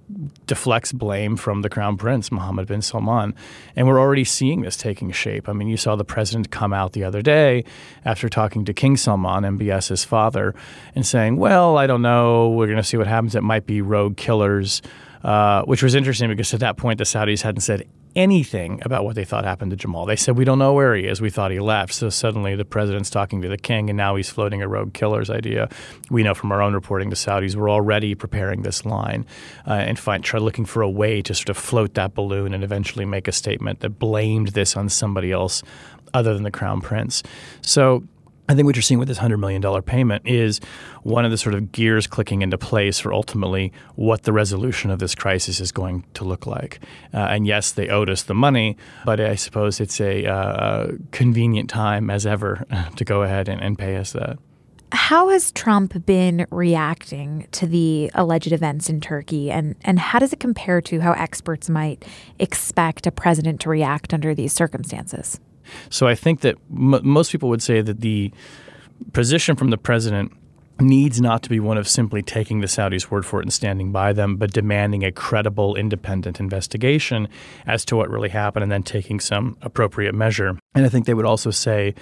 deflects 0.46 0.92
blame 0.92 1.36
from 1.36 1.62
the 1.62 1.68
crown 1.68 1.96
prince, 1.96 2.32
Mohammed 2.32 2.66
bin 2.66 2.82
Salman. 2.82 3.34
And 3.76 3.86
we're 3.86 4.00
already 4.00 4.24
seeing 4.24 4.62
this 4.62 4.76
taking 4.76 5.10
shape. 5.12 5.48
I 5.48 5.52
mean, 5.52 5.68
you 5.68 5.76
saw 5.76 5.96
the 5.96 6.04
president 6.04 6.50
come 6.50 6.72
out 6.72 6.92
the 6.92 7.04
other 7.04 7.22
day 7.22 7.64
after 8.04 8.28
talking 8.28 8.64
to 8.64 8.72
King 8.72 8.96
Salman, 8.96 9.44
MBS's 9.58 10.04
father, 10.04 10.54
and 10.94 11.06
saying, 11.06 11.36
Well, 11.36 11.78
I 11.78 11.86
don't 11.86 12.02
know. 12.02 12.50
We're 12.50 12.66
going 12.66 12.78
to 12.78 12.84
see 12.84 12.96
what 12.96 13.06
happens. 13.06 13.34
It 13.34 13.42
might 13.42 13.66
be 13.66 13.80
rogue 13.80 14.16
killers. 14.16 14.82
Uh, 15.24 15.62
which 15.66 15.84
was 15.84 15.94
interesting 15.94 16.28
because 16.28 16.52
at 16.52 16.58
that 16.58 16.76
point 16.76 16.98
the 16.98 17.04
Saudis 17.04 17.42
hadn't 17.42 17.60
said 17.60 17.86
anything 18.14 18.80
about 18.84 19.04
what 19.04 19.14
they 19.14 19.24
thought 19.24 19.44
happened 19.44 19.70
to 19.70 19.76
Jamal. 19.76 20.06
They 20.06 20.16
said, 20.16 20.36
We 20.36 20.44
don't 20.44 20.58
know 20.58 20.72
where 20.72 20.94
he 20.94 21.06
is. 21.06 21.20
We 21.20 21.30
thought 21.30 21.50
he 21.50 21.60
left. 21.60 21.92
So 21.94 22.08
suddenly 22.08 22.54
the 22.54 22.64
president's 22.64 23.10
talking 23.10 23.42
to 23.42 23.48
the 23.48 23.56
king, 23.56 23.90
and 23.90 23.96
now 23.96 24.16
he's 24.16 24.30
floating 24.30 24.62
a 24.62 24.68
rogue 24.68 24.94
killer's 24.94 25.30
idea. 25.30 25.68
We 26.10 26.22
know 26.22 26.34
from 26.34 26.52
our 26.52 26.62
own 26.62 26.74
reporting 26.74 27.10
the 27.10 27.16
Saudis 27.16 27.54
were 27.54 27.70
already 27.70 28.14
preparing 28.14 28.62
this 28.62 28.84
line 28.84 29.26
uh, 29.66 29.72
and 29.72 29.98
find, 29.98 30.22
try 30.22 30.40
looking 30.40 30.64
for 30.64 30.82
a 30.82 30.90
way 30.90 31.22
to 31.22 31.34
sort 31.34 31.48
of 31.48 31.56
float 31.56 31.94
that 31.94 32.14
balloon 32.14 32.54
and 32.54 32.64
eventually 32.64 33.04
make 33.04 33.28
a 33.28 33.32
statement 33.32 33.80
that 33.80 33.98
blamed 33.98 34.48
this 34.48 34.76
on 34.76 34.88
somebody 34.88 35.32
else 35.32 35.62
other 36.14 36.34
than 36.34 36.42
the 36.42 36.50
crown 36.50 36.80
prince. 36.80 37.22
So 37.62 38.04
I 38.48 38.54
think 38.54 38.66
what 38.66 38.74
you're 38.74 38.82
seeing 38.82 38.98
with 38.98 39.08
this 39.08 39.18
$100 39.18 39.38
million 39.38 39.82
payment 39.82 40.26
is 40.26 40.60
one 41.04 41.24
of 41.24 41.30
the 41.30 41.38
sort 41.38 41.54
of 41.54 41.70
gears 41.70 42.08
clicking 42.08 42.42
into 42.42 42.58
place 42.58 42.98
for 42.98 43.12
ultimately 43.12 43.72
what 43.94 44.24
the 44.24 44.32
resolution 44.32 44.90
of 44.90 44.98
this 44.98 45.14
crisis 45.14 45.60
is 45.60 45.70
going 45.70 46.04
to 46.14 46.24
look 46.24 46.44
like. 46.44 46.80
Uh, 47.14 47.18
and 47.30 47.46
yes, 47.46 47.70
they 47.70 47.88
owed 47.88 48.10
us 48.10 48.24
the 48.24 48.34
money, 48.34 48.76
but 49.04 49.20
I 49.20 49.36
suppose 49.36 49.80
it's 49.80 50.00
a 50.00 50.26
uh, 50.26 50.92
convenient 51.12 51.70
time 51.70 52.10
as 52.10 52.26
ever 52.26 52.66
to 52.96 53.04
go 53.04 53.22
ahead 53.22 53.48
and, 53.48 53.62
and 53.62 53.78
pay 53.78 53.96
us 53.96 54.12
that. 54.12 54.38
How 54.90 55.30
has 55.30 55.52
Trump 55.52 56.04
been 56.04 56.46
reacting 56.50 57.46
to 57.52 57.66
the 57.66 58.10
alleged 58.14 58.52
events 58.52 58.90
in 58.90 59.00
Turkey, 59.00 59.50
and, 59.50 59.74
and 59.82 59.98
how 59.98 60.18
does 60.18 60.34
it 60.34 60.40
compare 60.40 60.82
to 60.82 61.00
how 61.00 61.12
experts 61.12 61.70
might 61.70 62.04
expect 62.38 63.06
a 63.06 63.10
president 63.10 63.60
to 63.62 63.70
react 63.70 64.12
under 64.12 64.34
these 64.34 64.52
circumstances? 64.52 65.40
So 65.90 66.06
I 66.06 66.14
think 66.14 66.40
that 66.40 66.56
m- 66.70 67.00
most 67.02 67.32
people 67.32 67.48
would 67.48 67.62
say 67.62 67.80
that 67.80 68.00
the 68.00 68.32
position 69.12 69.56
from 69.56 69.70
the 69.70 69.78
president 69.78 70.32
needs 70.80 71.20
not 71.20 71.42
to 71.42 71.50
be 71.50 71.60
one 71.60 71.78
of 71.78 71.88
simply 71.88 72.22
taking 72.22 72.60
the 72.60 72.66
Saudis' 72.66 73.10
word 73.10 73.24
for 73.24 73.40
it 73.40 73.44
and 73.44 73.52
standing 73.52 73.92
by 73.92 74.12
them, 74.12 74.36
but 74.36 74.52
demanding 74.52 75.04
a 75.04 75.12
credible, 75.12 75.76
independent 75.76 76.40
investigation 76.40 77.28
as 77.66 77.84
to 77.84 77.96
what 77.96 78.10
really 78.10 78.28
happened 78.28 78.62
and 78.62 78.72
then 78.72 78.82
taking 78.82 79.20
some 79.20 79.56
appropriate 79.62 80.14
measure. 80.14 80.58
And 80.74 80.84
I 80.84 80.88
think 80.88 81.06
they 81.06 81.14
would 81.14 81.26
also 81.26 81.50
say 81.50 81.94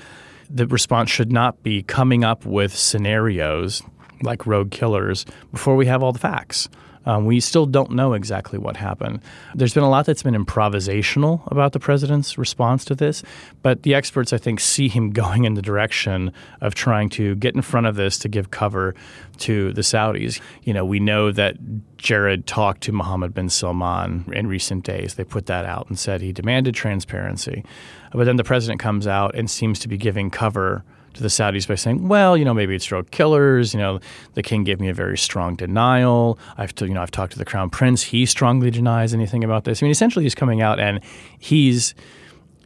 the 0.48 0.66
response 0.66 1.10
should 1.10 1.32
not 1.32 1.62
be 1.62 1.82
coming 1.82 2.24
up 2.24 2.44
with 2.44 2.74
scenarios 2.74 3.82
like 4.22 4.46
rogue 4.46 4.70
killers 4.70 5.24
before 5.52 5.76
we 5.76 5.86
have 5.86 6.02
all 6.02 6.12
the 6.12 6.18
facts. 6.18 6.68
Um, 7.06 7.24
we 7.24 7.40
still 7.40 7.66
don't 7.66 7.92
know 7.92 8.12
exactly 8.12 8.58
what 8.58 8.76
happened. 8.76 9.20
There's 9.54 9.72
been 9.72 9.82
a 9.82 9.88
lot 9.88 10.06
that's 10.06 10.22
been 10.22 10.34
improvisational 10.34 11.50
about 11.50 11.72
the 11.72 11.80
president's 11.80 12.36
response 12.36 12.84
to 12.86 12.94
this, 12.94 13.22
but 13.62 13.84
the 13.84 13.94
experts, 13.94 14.32
I 14.32 14.38
think, 14.38 14.60
see 14.60 14.88
him 14.88 15.10
going 15.20 15.44
in 15.44 15.54
the 15.54 15.62
direction 15.62 16.32
of 16.60 16.74
trying 16.74 17.08
to 17.10 17.34
get 17.36 17.54
in 17.54 17.62
front 17.62 17.86
of 17.86 17.96
this 17.96 18.18
to 18.18 18.28
give 18.28 18.50
cover 18.50 18.94
to 19.38 19.72
the 19.72 19.80
Saudis. 19.80 20.40
You 20.62 20.74
know, 20.74 20.84
we 20.84 21.00
know 21.00 21.32
that 21.32 21.56
Jared 21.96 22.46
talked 22.46 22.82
to 22.82 22.92
Mohammed 22.92 23.34
bin 23.34 23.48
Salman 23.48 24.30
in 24.32 24.46
recent 24.46 24.84
days. 24.84 25.14
They 25.14 25.24
put 25.24 25.46
that 25.46 25.64
out 25.64 25.88
and 25.88 25.98
said 25.98 26.20
he 26.20 26.32
demanded 26.32 26.74
transparency. 26.74 27.64
But 28.12 28.24
then 28.24 28.36
the 28.36 28.44
president 28.44 28.80
comes 28.80 29.06
out 29.06 29.34
and 29.34 29.50
seems 29.50 29.78
to 29.80 29.88
be 29.88 29.96
giving 29.96 30.30
cover 30.30 30.84
to 31.20 31.22
the 31.22 31.28
Saudis 31.28 31.68
by 31.68 31.74
saying, 31.74 32.08
well, 32.08 32.36
you 32.36 32.44
know, 32.44 32.54
maybe 32.54 32.74
it's 32.74 32.84
drug 32.84 33.10
killers. 33.10 33.74
You 33.74 33.80
know, 33.80 34.00
the 34.34 34.42
king 34.42 34.64
gave 34.64 34.80
me 34.80 34.88
a 34.88 34.94
very 34.94 35.18
strong 35.18 35.54
denial. 35.54 36.38
I've, 36.56 36.74
to, 36.76 36.86
you 36.86 36.94
know, 36.94 37.02
I've 37.02 37.10
talked 37.10 37.32
to 37.32 37.38
the 37.38 37.44
crown 37.44 37.70
prince. 37.70 38.02
He 38.02 38.24
strongly 38.26 38.70
denies 38.70 39.12
anything 39.12 39.44
about 39.44 39.64
this. 39.64 39.82
I 39.82 39.84
mean, 39.84 39.92
essentially, 39.92 40.24
he's 40.24 40.34
coming 40.34 40.62
out 40.62 40.80
and 40.80 41.00
he's 41.38 41.94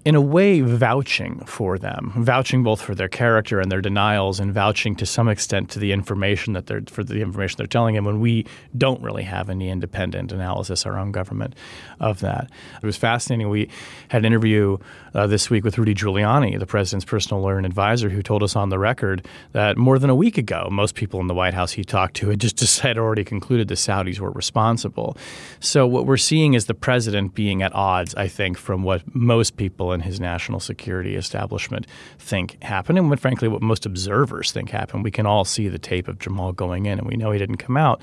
in 0.04 0.14
a 0.14 0.20
way 0.20 0.60
vouching 0.60 1.40
for 1.46 1.78
them, 1.78 2.12
vouching 2.16 2.62
both 2.62 2.80
for 2.80 2.94
their 2.94 3.08
character 3.08 3.58
and 3.58 3.72
their 3.72 3.80
denials, 3.80 4.38
and 4.38 4.52
vouching 4.52 4.94
to 4.96 5.06
some 5.06 5.28
extent 5.28 5.70
to 5.70 5.78
the 5.78 5.92
information 5.92 6.52
that 6.52 6.66
they're 6.66 6.82
for 6.88 7.02
the 7.02 7.22
information 7.22 7.56
they're 7.56 7.66
telling 7.66 7.94
him 7.94 8.04
when 8.04 8.20
we 8.20 8.46
don't 8.76 9.00
really 9.02 9.22
have 9.22 9.48
any 9.48 9.70
independent 9.70 10.30
analysis, 10.30 10.84
our 10.84 10.98
own 10.98 11.10
government, 11.10 11.54
of 12.00 12.20
that. 12.20 12.50
It 12.82 12.86
was 12.86 12.96
fascinating. 12.96 13.48
We 13.48 13.70
had 14.08 14.20
an 14.20 14.26
interview 14.26 14.76
uh, 15.14 15.26
this 15.26 15.48
week 15.48 15.64
with 15.64 15.78
Rudy 15.78 15.94
Giuliani, 15.94 16.58
the 16.58 16.66
president's 16.66 17.04
personal 17.04 17.40
lawyer 17.40 17.56
and 17.56 17.64
advisor, 17.64 18.10
who 18.10 18.22
told 18.22 18.42
us 18.42 18.54
on 18.56 18.68
the 18.68 18.78
record 18.78 19.26
that 19.52 19.78
more 19.78 19.98
than 19.98 20.10
a 20.10 20.14
week 20.14 20.36
ago, 20.36 20.68
most 20.70 20.94
people 20.94 21.20
in 21.20 21.28
the 21.28 21.34
White 21.34 21.54
House 21.54 21.72
he 21.72 21.84
talked 21.84 22.14
to 22.16 22.28
had 22.28 22.40
just 22.40 22.80
had 22.80 22.98
already 22.98 23.24
concluded 23.24 23.68
the 23.68 23.74
Saudis 23.74 24.20
were 24.20 24.32
responsible. 24.32 25.16
So 25.60 25.86
what 25.86 26.04
we're 26.04 26.18
seeing 26.18 26.52
is 26.52 26.66
the 26.66 26.74
president 26.74 27.34
being 27.34 27.62
at 27.62 27.74
odds, 27.74 28.14
I 28.16 28.28
think, 28.28 28.58
from 28.58 28.82
what 28.82 29.02
most 29.14 29.56
people 29.56 29.93
and 29.94 30.02
his 30.02 30.20
national 30.20 30.60
security 30.60 31.16
establishment 31.16 31.86
think 32.18 32.62
happened, 32.62 32.98
and 32.98 33.08
what, 33.08 33.20
frankly, 33.20 33.48
what 33.48 33.62
most 33.62 33.86
observers 33.86 34.52
think 34.52 34.70
happened. 34.70 35.04
We 35.04 35.10
can 35.10 35.24
all 35.24 35.44
see 35.44 35.68
the 35.68 35.78
tape 35.78 36.08
of 36.08 36.18
Jamal 36.18 36.52
going 36.52 36.86
in, 36.86 36.98
and 36.98 37.08
we 37.08 37.16
know 37.16 37.30
he 37.30 37.38
didn't 37.38 37.56
come 37.56 37.76
out. 37.76 38.02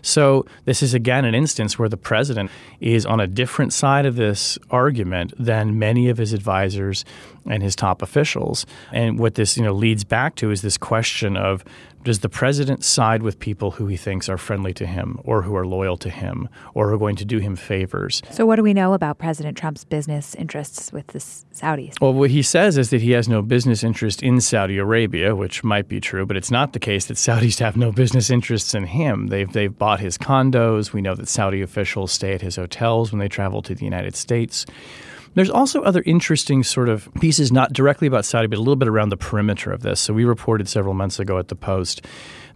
So 0.00 0.46
this 0.64 0.82
is 0.82 0.94
again 0.94 1.24
an 1.24 1.34
instance 1.34 1.78
where 1.78 1.88
the 1.88 1.96
president 1.96 2.50
is 2.80 3.04
on 3.04 3.20
a 3.20 3.26
different 3.26 3.72
side 3.72 4.06
of 4.06 4.16
this 4.16 4.58
argument 4.70 5.34
than 5.38 5.78
many 5.78 6.08
of 6.08 6.18
his 6.18 6.32
advisors 6.32 7.04
and 7.46 7.62
his 7.62 7.76
top 7.76 8.02
officials. 8.02 8.66
And 8.92 9.18
what 9.18 9.34
this 9.34 9.56
you 9.56 9.64
know 9.64 9.72
leads 9.72 10.04
back 10.04 10.36
to 10.36 10.50
is 10.50 10.62
this 10.62 10.76
question 10.76 11.36
of 11.36 11.64
does 12.04 12.18
the 12.18 12.28
president 12.28 12.84
side 12.84 13.22
with 13.22 13.38
people 13.38 13.72
who 13.72 13.86
he 13.86 13.96
thinks 13.96 14.28
are 14.28 14.36
friendly 14.36 14.72
to 14.74 14.86
him 14.86 15.20
or 15.24 15.42
who 15.42 15.54
are 15.54 15.66
loyal 15.66 15.96
to 15.96 16.10
him 16.10 16.48
or 16.74 16.88
who 16.88 16.94
are 16.94 16.98
going 16.98 17.16
to 17.16 17.24
do 17.24 17.38
him 17.38 17.54
favors? 17.54 18.22
So, 18.30 18.44
what 18.44 18.56
do 18.56 18.62
we 18.62 18.74
know 18.74 18.92
about 18.92 19.18
President 19.18 19.56
Trump's 19.56 19.84
business 19.84 20.34
interests 20.34 20.92
with 20.92 21.08
the 21.08 21.20
Saudis? 21.20 22.00
Well, 22.00 22.12
what 22.12 22.30
he 22.30 22.42
says 22.42 22.76
is 22.76 22.90
that 22.90 23.02
he 23.02 23.12
has 23.12 23.28
no 23.28 23.42
business 23.42 23.84
interest 23.84 24.22
in 24.22 24.40
Saudi 24.40 24.78
Arabia, 24.78 25.36
which 25.36 25.62
might 25.62 25.88
be 25.88 26.00
true, 26.00 26.26
but 26.26 26.36
it's 26.36 26.50
not 26.50 26.72
the 26.72 26.80
case 26.80 27.06
that 27.06 27.16
Saudis 27.16 27.60
have 27.60 27.76
no 27.76 27.92
business 27.92 28.30
interests 28.30 28.74
in 28.74 28.84
him. 28.84 29.28
They've, 29.28 29.52
they've 29.52 29.76
bought 29.76 30.00
his 30.00 30.18
condos. 30.18 30.92
We 30.92 31.02
know 31.02 31.14
that 31.14 31.28
Saudi 31.28 31.62
officials 31.62 32.12
stay 32.12 32.34
at 32.34 32.42
his 32.42 32.56
hotels 32.56 33.12
when 33.12 33.20
they 33.20 33.28
travel 33.28 33.62
to 33.62 33.74
the 33.74 33.84
United 33.84 34.16
States. 34.16 34.66
There's 35.34 35.50
also 35.50 35.80
other 35.82 36.02
interesting 36.04 36.62
sort 36.62 36.88
of 36.88 37.08
pieces, 37.20 37.50
not 37.50 37.72
directly 37.72 38.06
about 38.06 38.24
Saudi, 38.24 38.46
but 38.48 38.58
a 38.58 38.60
little 38.60 38.76
bit 38.76 38.88
around 38.88 39.08
the 39.08 39.16
perimeter 39.16 39.72
of 39.72 39.82
this. 39.82 40.00
So 40.00 40.12
we 40.12 40.24
reported 40.24 40.68
several 40.68 40.94
months 40.94 41.18
ago 41.18 41.38
at 41.38 41.48
the 41.48 41.54
Post 41.54 42.04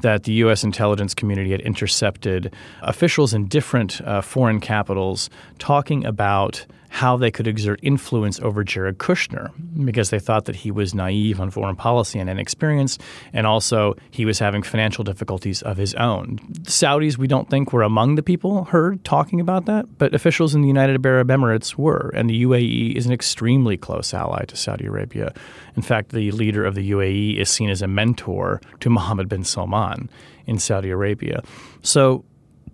that 0.00 0.24
the 0.24 0.32
U.S. 0.32 0.62
intelligence 0.62 1.14
community 1.14 1.52
had 1.52 1.62
intercepted 1.62 2.52
officials 2.82 3.32
in 3.32 3.48
different 3.48 4.00
uh, 4.02 4.20
foreign 4.20 4.60
capitals 4.60 5.30
talking 5.58 6.04
about 6.04 6.66
how 6.88 7.16
they 7.16 7.30
could 7.30 7.46
exert 7.46 7.80
influence 7.82 8.40
over 8.40 8.64
Jared 8.64 8.98
Kushner 8.98 9.50
because 9.84 10.10
they 10.10 10.18
thought 10.18 10.44
that 10.46 10.56
he 10.56 10.70
was 10.70 10.94
naive 10.94 11.40
on 11.40 11.50
foreign 11.50 11.76
policy 11.76 12.18
and 12.18 12.30
inexperienced, 12.30 13.00
and 13.32 13.46
also 13.46 13.94
he 14.10 14.24
was 14.24 14.38
having 14.38 14.62
financial 14.62 15.04
difficulties 15.04 15.62
of 15.62 15.76
his 15.76 15.94
own. 15.94 16.38
Saudis, 16.62 17.18
we 17.18 17.26
don't 17.26 17.50
think, 17.50 17.72
were 17.72 17.82
among 17.82 18.14
the 18.14 18.22
people 18.22 18.64
heard 18.64 19.04
talking 19.04 19.40
about 19.40 19.66
that, 19.66 19.98
but 19.98 20.14
officials 20.14 20.54
in 20.54 20.62
the 20.62 20.68
United 20.68 21.04
Arab 21.04 21.28
Emirates 21.28 21.76
were, 21.76 22.10
and 22.14 22.30
the 22.30 22.42
UAE 22.44 22.94
is 22.94 23.06
an 23.06 23.12
extremely 23.12 23.76
close 23.76 24.14
ally 24.14 24.44
to 24.44 24.56
Saudi 24.56 24.86
Arabia. 24.86 25.32
In 25.76 25.82
fact, 25.82 26.10
the 26.10 26.30
leader 26.32 26.64
of 26.64 26.74
the 26.74 26.90
UAE 26.90 27.38
is 27.38 27.48
seen 27.48 27.70
as 27.70 27.82
a 27.82 27.86
mentor 27.86 28.60
to 28.80 28.90
Mohammed 28.90 29.28
bin 29.28 29.44
Salman 29.44 30.08
in 30.46 30.58
Saudi 30.58 30.90
Arabia. 30.90 31.42
So 31.82 32.24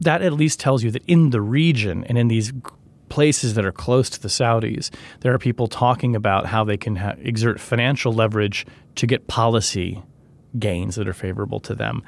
that 0.00 0.22
at 0.22 0.32
least 0.32 0.58
tells 0.58 0.82
you 0.82 0.90
that 0.90 1.04
in 1.06 1.30
the 1.30 1.40
region 1.40 2.04
and 2.04 2.18
in 2.18 2.28
these 2.28 2.52
places 3.12 3.52
that 3.52 3.66
are 3.66 3.72
close 3.72 4.08
to 4.08 4.18
the 4.18 4.28
Saudis, 4.28 4.88
there 5.20 5.34
are 5.34 5.38
people 5.38 5.66
talking 5.66 6.16
about 6.16 6.46
how 6.46 6.64
they 6.64 6.78
can 6.78 6.96
ha- 6.96 7.12
exert 7.18 7.60
financial 7.60 8.10
leverage 8.10 8.64
to 8.94 9.06
get 9.06 9.26
policy 9.26 10.02
gains 10.58 10.96
that 10.96 11.06
are 11.06 11.12
favorable 11.12 11.60
to 11.60 11.74
them 11.74 12.02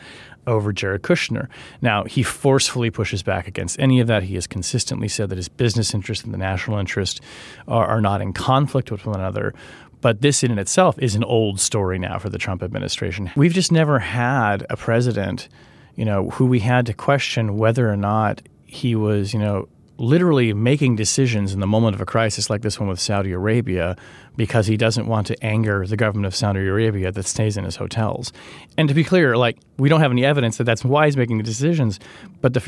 over 0.47 0.73
Jared 0.73 1.03
Kushner. 1.03 1.49
Now, 1.83 2.05
he 2.05 2.23
forcefully 2.23 2.90
pushes 2.90 3.23
back 3.23 3.47
against 3.47 3.79
any 3.79 4.01
of 4.01 4.07
that. 4.07 4.23
He 4.23 4.35
has 4.37 4.47
consistently 4.47 5.09
said 5.09 5.29
that 5.29 5.37
his 5.37 5.51
business 5.51 5.93
interest 5.93 6.25
and 6.25 6.33
the 6.33 6.38
national 6.38 6.79
interest 6.79 7.21
are, 7.69 7.85
are 7.85 8.01
not 8.01 8.23
in 8.23 8.33
conflict 8.33 8.90
with 8.90 9.05
one 9.05 9.21
another. 9.21 9.53
But 10.01 10.23
this 10.23 10.43
in 10.43 10.53
and 10.53 10.61
itself 10.61 10.99
is 10.99 11.14
an 11.14 11.25
old 11.25 11.61
story 11.61 11.99
now 11.99 12.19
for 12.19 12.31
the 12.31 12.38
Trump 12.38 12.62
administration. 12.62 13.31
We've 13.37 13.53
just 13.53 13.71
never 13.71 13.99
had 13.99 14.64
a 14.71 14.77
president, 14.79 15.51
you 15.97 16.07
know, 16.07 16.31
who 16.31 16.47
we 16.47 16.61
had 16.61 16.87
to 16.87 16.95
question 16.95 17.59
whether 17.59 17.90
or 17.90 17.97
not 17.99 18.40
he 18.64 18.95
was, 18.95 19.35
you 19.35 19.38
know, 19.38 19.69
literally 19.96 20.52
making 20.52 20.96
decisions 20.96 21.54
in 21.54 21.61
the 21.61 21.66
moment 21.66 21.94
of 21.94 22.00
a 22.00 22.07
crisis 22.07 22.50
like 22.50 22.62
this 22.62 22.80
one 22.80 22.88
with 22.88 22.98
Saudi 22.98 23.33
Arabia 23.33 23.96
because 24.37 24.66
he 24.66 24.77
doesn't 24.77 25.07
want 25.07 25.27
to 25.29 25.44
anger 25.44 25.87
the 25.87 25.97
government 25.97 26.27
of 26.27 26.35
Saudi 26.35 26.61
Arabia 26.61 27.12
that 27.12 27.25
stays 27.25 27.57
in 27.57 27.64
his 27.64 27.77
hotels. 27.77 28.33
And 28.77 28.88
to 28.88 28.94
be 28.94 29.05
clear, 29.05 29.37
like 29.37 29.59
we 29.79 29.88
don't 29.88 30.01
have 30.01 30.11
any 30.11 30.25
evidence 30.25 30.57
that 30.59 30.64
that's 30.64 30.85
why 30.85 31.07
he's 31.07 31.16
making 31.16 31.38
the 31.38 31.44
decisions, 31.44 32.01
but 32.40 32.55
the 32.55 32.64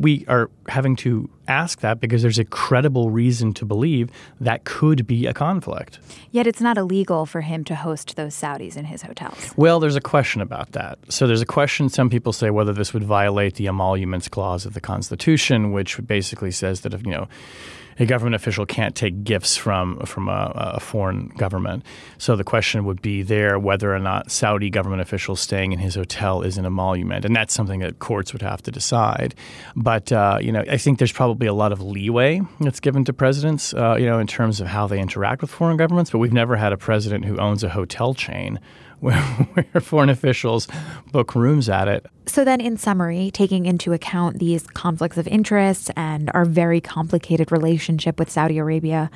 we 0.00 0.24
are 0.28 0.50
having 0.68 0.96
to 0.96 1.28
ask 1.48 1.80
that 1.80 2.00
because 2.00 2.22
there's 2.22 2.38
a 2.38 2.44
credible 2.44 3.10
reason 3.10 3.54
to 3.54 3.64
believe 3.64 4.10
that 4.40 4.64
could 4.64 5.06
be 5.06 5.26
a 5.26 5.32
conflict. 5.32 5.98
Yet 6.30 6.46
it's 6.46 6.60
not 6.60 6.76
illegal 6.76 7.26
for 7.26 7.40
him 7.40 7.64
to 7.64 7.74
host 7.74 8.16
those 8.16 8.34
Saudis 8.34 8.76
in 8.76 8.84
his 8.84 9.02
hotels. 9.02 9.52
Well, 9.56 9.80
there's 9.80 9.96
a 9.96 10.00
question 10.00 10.40
about 10.40 10.72
that. 10.72 10.98
So 11.08 11.26
there's 11.26 11.42
a 11.42 11.46
question 11.46 11.88
some 11.88 12.10
people 12.10 12.32
say 12.32 12.50
whether 12.50 12.72
this 12.72 12.92
would 12.92 13.04
violate 13.04 13.54
the 13.54 13.68
emoluments 13.68 14.28
clause 14.28 14.66
of 14.66 14.74
the 14.74 14.80
Constitution, 14.80 15.72
which 15.72 16.04
basically 16.06 16.50
says 16.50 16.80
that 16.82 16.92
if, 16.92 17.04
you 17.04 17.12
know, 17.12 17.28
a 17.98 18.06
government 18.06 18.34
official 18.34 18.66
can't 18.66 18.94
take 18.94 19.24
gifts 19.24 19.56
from 19.56 19.98
from 20.00 20.28
a, 20.28 20.52
a, 20.74 20.80
foreign 20.80 21.28
government. 21.36 21.84
So 22.18 22.36
the 22.36 22.44
question 22.44 22.84
would 22.84 23.00
be 23.02 23.22
there 23.22 23.58
whether 23.58 23.94
or 23.94 23.98
not 23.98 24.30
Saudi 24.30 24.70
government 24.70 25.02
officials 25.02 25.40
staying 25.40 25.72
in 25.72 25.78
his 25.78 25.94
hotel 25.94 26.42
is 26.42 26.58
an 26.58 26.66
emolument, 26.66 27.24
and 27.24 27.34
that's 27.34 27.54
something 27.54 27.80
that 27.80 27.98
courts 27.98 28.32
would 28.32 28.42
have 28.42 28.62
to 28.62 28.70
decide. 28.70 29.34
But 29.74 30.12
uh, 30.12 30.38
you 30.40 30.52
know, 30.52 30.64
I 30.70 30.76
think 30.76 30.98
there's 30.98 31.12
probably 31.12 31.46
a 31.46 31.54
lot 31.54 31.72
of 31.72 31.80
leeway 31.80 32.40
that's 32.60 32.80
given 32.80 33.04
to 33.04 33.12
presidents, 33.12 33.74
uh, 33.74 33.96
you 33.98 34.06
know, 34.06 34.18
in 34.18 34.26
terms 34.26 34.60
of 34.60 34.66
how 34.66 34.86
they 34.86 35.00
interact 35.00 35.40
with 35.40 35.50
foreign 35.50 35.76
governments. 35.76 36.10
But 36.10 36.18
we've 36.18 36.32
never 36.32 36.56
had 36.56 36.72
a 36.72 36.76
president 36.76 37.24
who 37.24 37.38
owns 37.38 37.64
a 37.64 37.68
hotel 37.68 38.14
chain 38.14 38.60
where, 39.00 39.20
where 39.54 39.80
foreign 39.80 40.08
officials 40.08 40.68
book 41.12 41.34
rooms 41.34 41.68
at 41.68 41.88
it. 41.88 42.06
So, 42.26 42.44
then 42.44 42.60
in 42.60 42.76
summary, 42.76 43.30
taking 43.32 43.66
into 43.66 43.92
account 43.92 44.38
these 44.38 44.66
conflicts 44.66 45.16
of 45.16 45.26
interest 45.28 45.90
and 45.96 46.30
our 46.34 46.44
very 46.44 46.80
complicated 46.80 47.52
relationship 47.52 48.18
with 48.18 48.30
Saudi 48.30 48.58
Arabia, 48.58 49.10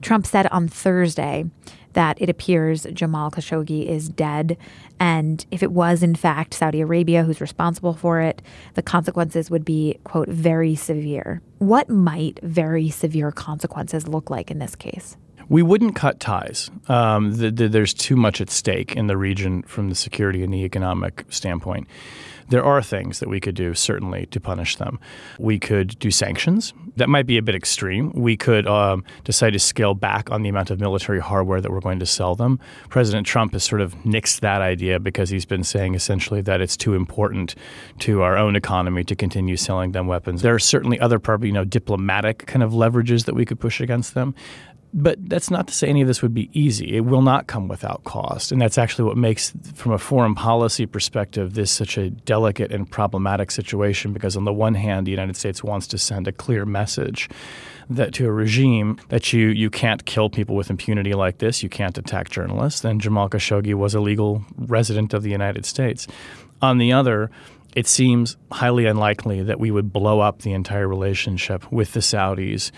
Trump 0.00 0.26
said 0.26 0.46
on 0.48 0.68
Thursday 0.68 1.46
that 1.94 2.20
it 2.20 2.28
appears 2.28 2.86
Jamal 2.92 3.30
Khashoggi 3.30 3.86
is 3.86 4.08
dead. 4.08 4.56
And 5.00 5.44
if 5.50 5.62
it 5.62 5.72
was, 5.72 6.02
in 6.02 6.14
fact, 6.14 6.54
Saudi 6.54 6.80
Arabia 6.80 7.22
who's 7.24 7.40
responsible 7.40 7.94
for 7.94 8.20
it, 8.20 8.42
the 8.74 8.82
consequences 8.82 9.50
would 9.50 9.64
be, 9.64 9.98
quote, 10.04 10.28
very 10.28 10.74
severe. 10.74 11.40
What 11.58 11.88
might 11.88 12.38
very 12.42 12.90
severe 12.90 13.32
consequences 13.32 14.06
look 14.06 14.30
like 14.30 14.50
in 14.50 14.58
this 14.58 14.76
case? 14.76 15.16
We 15.48 15.62
wouldn't 15.62 15.94
cut 15.94 16.20
ties. 16.20 16.70
Um, 16.88 17.34
the, 17.36 17.50
the, 17.50 17.68
there's 17.68 17.94
too 17.94 18.16
much 18.16 18.40
at 18.40 18.50
stake 18.50 18.96
in 18.96 19.06
the 19.06 19.16
region 19.16 19.62
from 19.62 19.88
the 19.88 19.94
security 19.94 20.42
and 20.42 20.52
the 20.52 20.64
economic 20.64 21.24
standpoint. 21.28 21.86
There 22.48 22.64
are 22.64 22.82
things 22.82 23.20
that 23.20 23.28
we 23.28 23.40
could 23.40 23.54
do, 23.54 23.74
certainly, 23.74 24.26
to 24.26 24.40
punish 24.40 24.76
them. 24.76 25.00
We 25.38 25.58
could 25.58 25.98
do 25.98 26.10
sanctions. 26.10 26.74
That 26.96 27.08
might 27.08 27.26
be 27.26 27.38
a 27.38 27.42
bit 27.42 27.54
extreme. 27.54 28.12
We 28.12 28.36
could 28.36 28.66
um, 28.66 29.02
decide 29.24 29.54
to 29.54 29.58
scale 29.58 29.94
back 29.94 30.30
on 30.30 30.42
the 30.42 30.50
amount 30.50 30.70
of 30.70 30.78
military 30.78 31.20
hardware 31.20 31.60
that 31.60 31.70
we're 31.70 31.80
going 31.80 32.00
to 32.00 32.06
sell 32.06 32.34
them. 32.34 32.60
President 32.90 33.26
Trump 33.26 33.54
has 33.54 33.64
sort 33.64 33.80
of 33.80 33.94
nixed 34.04 34.40
that 34.40 34.60
idea 34.60 35.00
because 35.00 35.30
he's 35.30 35.46
been 35.46 35.64
saying 35.64 35.94
essentially 35.94 36.42
that 36.42 36.60
it's 36.60 36.76
too 36.76 36.94
important 36.94 37.54
to 38.00 38.20
our 38.20 38.36
own 38.36 38.56
economy 38.56 39.04
to 39.04 39.16
continue 39.16 39.56
selling 39.56 39.92
them 39.92 40.06
weapons. 40.06 40.42
There 40.42 40.54
are 40.54 40.58
certainly 40.58 41.00
other, 41.00 41.20
you 41.40 41.52
know, 41.52 41.64
diplomatic 41.64 42.46
kind 42.46 42.62
of 42.62 42.72
leverages 42.72 43.24
that 43.24 43.34
we 43.34 43.46
could 43.46 43.58
push 43.58 43.80
against 43.80 44.14
them. 44.14 44.34
But 44.96 45.28
that's 45.28 45.50
not 45.50 45.66
to 45.66 45.74
say 45.74 45.88
any 45.88 46.02
of 46.02 46.06
this 46.06 46.22
would 46.22 46.34
be 46.34 46.48
easy. 46.52 46.96
It 46.96 47.00
will 47.00 47.20
not 47.20 47.48
come 47.48 47.66
without 47.66 48.04
cost. 48.04 48.52
And 48.52 48.62
that's 48.62 48.78
actually 48.78 49.06
what 49.06 49.16
makes, 49.16 49.52
from 49.74 49.90
a 49.90 49.98
foreign 49.98 50.36
policy 50.36 50.86
perspective, 50.86 51.54
this 51.54 51.72
such 51.72 51.98
a 51.98 52.10
delicate 52.10 52.70
and 52.70 52.88
problematic 52.88 53.50
situation 53.50 54.12
because, 54.12 54.36
on 54.36 54.44
the 54.44 54.52
one 54.52 54.74
hand, 54.74 55.08
the 55.08 55.10
United 55.10 55.36
States 55.36 55.64
wants 55.64 55.88
to 55.88 55.98
send 55.98 56.28
a 56.28 56.32
clear 56.32 56.64
message 56.64 57.28
that 57.90 58.14
to 58.14 58.26
a 58.26 58.32
regime 58.32 58.96
that 59.08 59.32
you, 59.32 59.48
you 59.48 59.68
can't 59.68 60.04
kill 60.04 60.30
people 60.30 60.54
with 60.54 60.70
impunity 60.70 61.12
like 61.12 61.38
this, 61.38 61.60
you 61.60 61.68
can't 61.68 61.98
attack 61.98 62.30
journalists. 62.30 62.84
And 62.84 63.00
Jamal 63.00 63.28
Khashoggi 63.28 63.74
was 63.74 63.94
a 63.94 64.00
legal 64.00 64.44
resident 64.56 65.12
of 65.12 65.24
the 65.24 65.30
United 65.30 65.66
States. 65.66 66.06
On 66.62 66.78
the 66.78 66.92
other, 66.92 67.32
it 67.74 67.88
seems 67.88 68.36
highly 68.52 68.86
unlikely 68.86 69.42
that 69.42 69.58
we 69.58 69.72
would 69.72 69.92
blow 69.92 70.20
up 70.20 70.42
the 70.42 70.52
entire 70.52 70.86
relationship 70.86 71.70
with 71.72 71.92
the 71.92 72.00
Saudis 72.00 72.70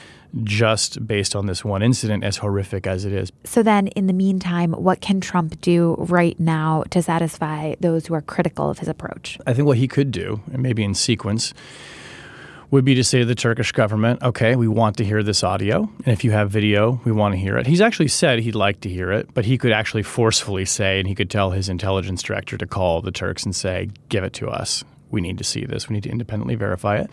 just 0.45 1.07
based 1.07 1.35
on 1.35 1.47
this 1.47 1.65
one 1.65 1.83
incident, 1.83 2.25
as 2.25 2.39
horrific 2.39 2.87
as 2.87 3.05
it 3.05 3.13
is. 3.13 3.31
So, 3.45 3.63
then 3.63 3.89
in 3.89 4.07
the 4.07 4.13
meantime, 4.13 4.73
what 4.73 5.01
can 5.01 5.21
Trump 5.21 5.61
do 5.61 5.97
right 5.99 6.39
now 6.39 6.85
to 6.91 7.03
satisfy 7.03 7.75
those 7.81 8.07
who 8.07 8.15
are 8.15 8.23
critical 8.23 8.71
of 8.71 8.79
his 8.79 8.89
approach? 8.89 9.39
I 9.47 9.55
think 9.55 9.67
what 9.67 9.79
he 9.79 9.89
could 9.89 10.11
do, 10.11 10.43
and 10.53 10.63
maybe 10.63 10.85
in 10.85 10.95
sequence, 10.95 11.55
would 12.71 12.85
be 12.85 12.95
to 12.95 13.05
say 13.05 13.21
to 13.21 13.25
the 13.25 13.35
Turkish 13.35 13.73
government, 13.73 14.23
okay, 14.23 14.57
we 14.57 14.69
want 14.69 14.97
to 14.97 15.05
hear 15.05 15.23
this 15.23 15.45
audio. 15.45 15.89
And 16.05 16.09
if 16.09 16.25
you 16.25 16.33
have 16.33 16.51
video, 16.51 17.01
we 17.05 17.13
want 17.13 17.35
to 17.35 17.39
hear 17.39 17.57
it. 17.57 17.67
He's 17.67 17.81
actually 17.81 18.09
said 18.09 18.41
he'd 18.41 18.55
like 18.57 18.81
to 18.81 18.89
hear 18.89 19.13
it, 19.13 19.33
but 19.35 19.45
he 19.45 19.57
could 19.57 19.73
actually 19.73 20.03
forcefully 20.03 20.65
say, 20.65 20.99
and 20.99 21.09
he 21.09 21.15
could 21.15 21.31
tell 21.31 21.53
his 21.53 21.69
intelligence 21.69 22.23
director 22.23 22.59
to 22.59 22.67
call 22.67 23.03
the 23.03 23.13
Turks 23.13 23.45
and 23.45 23.55
say, 23.55 23.91
give 24.09 24.25
it 24.25 24.33
to 24.35 24.49
us. 24.49 24.85
We 25.11 25.21
need 25.21 25.39
to 25.39 25.45
see 25.45 25.65
this. 25.65 25.89
We 25.89 25.95
need 25.95 26.03
to 26.05 26.11
independently 26.11 26.55
verify 26.55 26.97
it. 26.97 27.11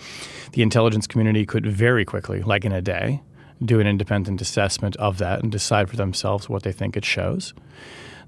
The 0.54 0.62
intelligence 0.62 1.08
community 1.08 1.46
could 1.46 1.66
very 1.66 2.06
quickly, 2.06 2.42
like 2.42 2.66
in 2.66 2.72
a 2.72 2.82
day, 2.82 3.22
do 3.64 3.80
an 3.80 3.88
independent 3.88 4.42
assessment 4.42 4.96
of 4.98 5.18
that 5.20 5.42
and 5.42 5.52
decide 5.52 5.90
for 5.90 5.96
themselves 5.96 6.50
what 6.50 6.64
they 6.64 6.72
think 6.72 6.98
it 6.98 7.06
shows. 7.06 7.54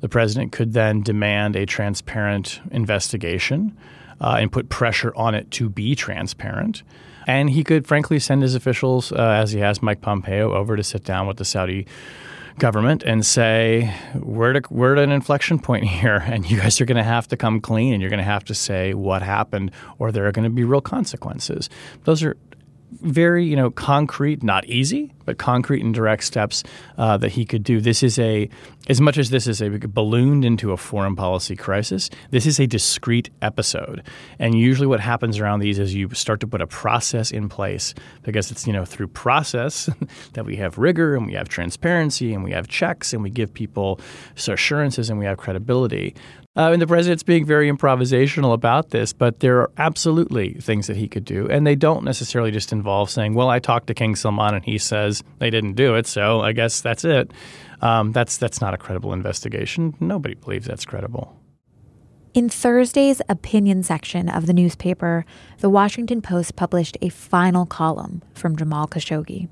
The 0.02 0.10
president 0.10 0.52
could 0.52 0.74
then 0.74 1.02
demand 1.02 1.56
a 1.56 1.66
transparent 1.66 2.62
investigation 2.72 3.76
uh, 4.22 4.38
and 4.40 4.52
put 4.52 4.70
pressure 4.70 5.14
on 5.16 5.36
it 5.36 5.52
to 5.52 5.70
be 5.70 5.96
transparent. 5.96 6.84
And 7.28 7.50
he 7.50 7.64
could, 7.64 7.88
frankly, 7.88 8.20
send 8.20 8.44
his 8.44 8.56
officials, 8.56 9.12
uh, 9.12 9.16
as 9.16 9.52
he 9.52 9.60
has 9.60 9.82
Mike 9.82 10.02
Pompeo, 10.02 10.54
over 10.54 10.76
to 10.76 10.84
sit 10.84 11.04
down 11.04 11.28
with 11.28 11.38
the 11.38 11.46
Saudi 11.46 11.88
government 12.58 13.04
and 13.04 13.26
say 13.26 13.94
we're 14.16 14.56
at, 14.56 14.72
we're 14.72 14.96
at 14.96 15.04
an 15.04 15.12
inflection 15.12 15.60
point 15.60 15.84
here, 16.00 16.24
and 16.26 16.50
you 16.50 16.58
guys 16.58 16.80
are 16.82 16.86
going 16.86 16.98
to 16.98 17.04
have 17.04 17.28
to 17.30 17.38
come 17.38 17.60
clean, 17.60 17.94
and 17.94 18.02
you're 18.02 18.10
going 18.10 18.18
to 18.18 18.24
have 18.24 18.44
to 18.46 18.56
say 18.56 18.94
what 18.94 19.22
happened, 19.22 19.72
or 20.00 20.12
there 20.12 20.28
are 20.28 20.32
going 20.32 20.44
to 20.44 20.50
be 20.50 20.64
real 20.64 20.82
consequences. 20.82 21.70
Those 22.04 22.24
are 22.24 22.38
very 22.92 23.46
you 23.46 23.56
know 23.56 23.72
concrete, 23.72 24.44
not 24.44 24.66
easy, 24.66 25.14
but 25.26 25.38
concrete 25.38 25.84
and 25.84 25.94
direct 25.94 26.24
steps 26.24 26.64
uh, 26.98 27.18
that 27.18 27.32
he 27.32 27.46
could 27.46 27.64
do. 27.64 27.82
This 27.82 28.04
is 28.04 28.18
a 28.20 28.50
as 28.88 29.02
much 29.02 29.18
as 29.18 29.30
this 29.30 29.48
is 29.48 29.62
a 29.62 29.70
ballooned 29.70 30.46
into 30.46 30.72
a 30.72 30.78
foreign 30.78 31.16
policy 31.16 31.56
crisis. 31.56 32.10
This 32.30 32.46
is 32.46 32.60
a 32.60 32.68
discrete 32.68 33.30
episode, 33.42 34.04
and 34.40 34.58
usually 34.58 34.88
what 34.88 35.00
happens 35.00 35.40
around 35.40 35.60
these 35.60 35.80
is 35.80 35.94
you 35.94 36.10
start 36.14 36.40
to 36.42 36.48
put 36.48 36.62
a 36.62 36.68
process 36.68 37.32
in 37.32 37.50
place 37.50 37.94
because 38.24 38.52
it's 38.52 38.68
you 38.68 38.74
know 38.74 38.86
through 38.86 39.08
process 39.08 39.90
that 40.34 40.46
we 40.46 40.56
have 40.58 40.78
rigor 40.78 41.16
and 41.16 41.26
we 41.26 41.34
have 41.34 41.50
transparency 41.50 42.34
and 42.34 42.44
we 42.44 42.52
have 42.52 42.68
checks 42.68 43.14
and 43.14 43.24
we 43.24 43.30
give 43.30 43.54
people 43.54 44.00
assurances 44.48 45.10
and 45.10 45.20
we 45.20 45.26
have 45.26 45.38
credibility. 45.38 46.16
Uh, 46.58 46.72
and 46.72 46.82
the 46.82 46.88
president's 46.88 47.24
being 47.24 47.46
very 47.46 47.70
improvisational 47.70 48.54
about 48.54 48.92
this, 48.92 49.12
but 49.12 49.42
there 49.42 49.60
are 49.60 49.72
absolutely 49.78 50.54
things 50.54 50.88
that 50.88 50.96
he 50.96 51.08
could 51.08 51.26
do. 51.26 51.48
And 51.50 51.68
they 51.68 51.76
don't 51.76 52.06
necessarily 52.06 52.52
just 52.52 52.72
involve 52.72 53.10
saying, 53.10 53.34
well, 53.34 53.50
I 53.50 53.60
talked 53.60 53.88
to 53.88 53.94
King 53.94 54.16
Salman 54.16 54.56
and 54.56 54.64
he 54.64 54.78
says 54.78 55.22
they 55.40 55.50
didn't 55.50 55.74
do 55.74 55.96
it, 55.96 56.08
so 56.08 56.40
I 56.42 56.54
guess 56.54 56.80
that's 56.80 57.04
it. 57.04 57.32
Um, 57.82 58.14
that's, 58.14 58.38
that's 58.38 58.62
not 58.62 58.74
a 58.74 58.78
credible 58.78 59.12
investigation. 59.12 59.96
Nobody 60.00 60.36
believes 60.36 60.66
that's 60.66 60.86
credible. 60.86 61.36
In 62.34 62.50
Thursday's 62.50 63.22
opinion 63.30 63.84
section 63.84 64.28
of 64.28 64.46
the 64.46 64.54
newspaper, 64.54 65.26
the 65.60 65.70
Washington 65.70 66.22
Post 66.22 66.56
published 66.56 66.98
a 67.02 67.10
final 67.10 67.66
column 67.66 68.22
from 68.34 68.58
Jamal 68.58 68.88
Khashoggi. 68.88 69.48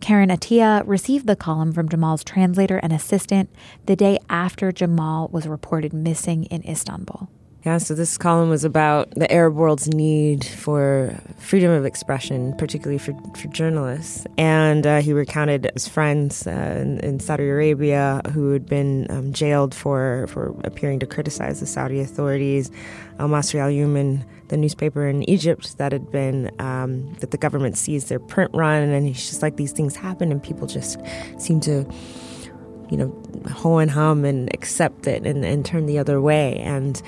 Karen 0.00 0.30
Attiah 0.30 0.82
received 0.86 1.26
the 1.26 1.36
column 1.36 1.72
from 1.72 1.88
Jamal's 1.88 2.24
translator 2.24 2.78
and 2.78 2.92
assistant 2.92 3.50
the 3.86 3.96
day 3.96 4.18
after 4.28 4.72
Jamal 4.72 5.28
was 5.28 5.46
reported 5.46 5.92
missing 5.92 6.44
in 6.44 6.62
Istanbul. 6.68 7.28
Yeah, 7.64 7.78
so 7.78 7.94
this 7.94 8.18
column 8.18 8.50
was 8.50 8.62
about 8.62 9.10
the 9.12 9.30
Arab 9.32 9.54
world's 9.54 9.88
need 9.88 10.44
for 10.44 11.18
freedom 11.38 11.70
of 11.70 11.86
expression, 11.86 12.54
particularly 12.58 12.98
for, 12.98 13.14
for 13.34 13.48
journalists. 13.48 14.26
And 14.36 14.86
uh, 14.86 15.00
he 15.00 15.14
recounted 15.14 15.70
his 15.72 15.88
friends 15.88 16.46
uh, 16.46 16.50
in, 16.50 17.00
in, 17.00 17.20
Saudi 17.20 17.48
Arabia 17.48 18.20
who 18.34 18.50
had 18.50 18.66
been 18.66 19.06
um, 19.08 19.32
jailed 19.32 19.74
for, 19.74 20.26
for 20.28 20.54
appearing 20.64 20.98
to 21.00 21.06
criticize 21.06 21.60
the 21.60 21.66
Saudi 21.66 22.00
authorities. 22.00 22.70
Al 23.18 23.28
Masri 23.28 23.60
Al 23.60 23.70
Yuman, 23.70 24.26
the 24.48 24.58
newspaper 24.58 25.08
in 25.08 25.26
Egypt 25.26 25.78
that 25.78 25.90
had 25.90 26.12
been, 26.12 26.50
um, 26.58 27.14
that 27.20 27.30
the 27.30 27.38
government 27.38 27.78
seized 27.78 28.10
their 28.10 28.20
print 28.20 28.50
run. 28.52 28.82
And 28.82 29.06
he's 29.06 29.26
just 29.26 29.40
like, 29.40 29.56
these 29.56 29.72
things 29.72 29.96
happen 29.96 30.30
and 30.30 30.42
people 30.42 30.66
just 30.66 30.98
seem 31.38 31.60
to 31.60 31.90
you 32.90 32.98
know, 32.98 33.22
ho 33.50 33.78
and 33.78 33.90
hum 33.90 34.26
and 34.26 34.52
accept 34.52 35.06
it 35.06 35.26
and, 35.26 35.44
and 35.44 35.64
turn 35.64 35.86
the 35.86 35.98
other 35.98 36.20
way. 36.20 36.58
And 36.58 37.02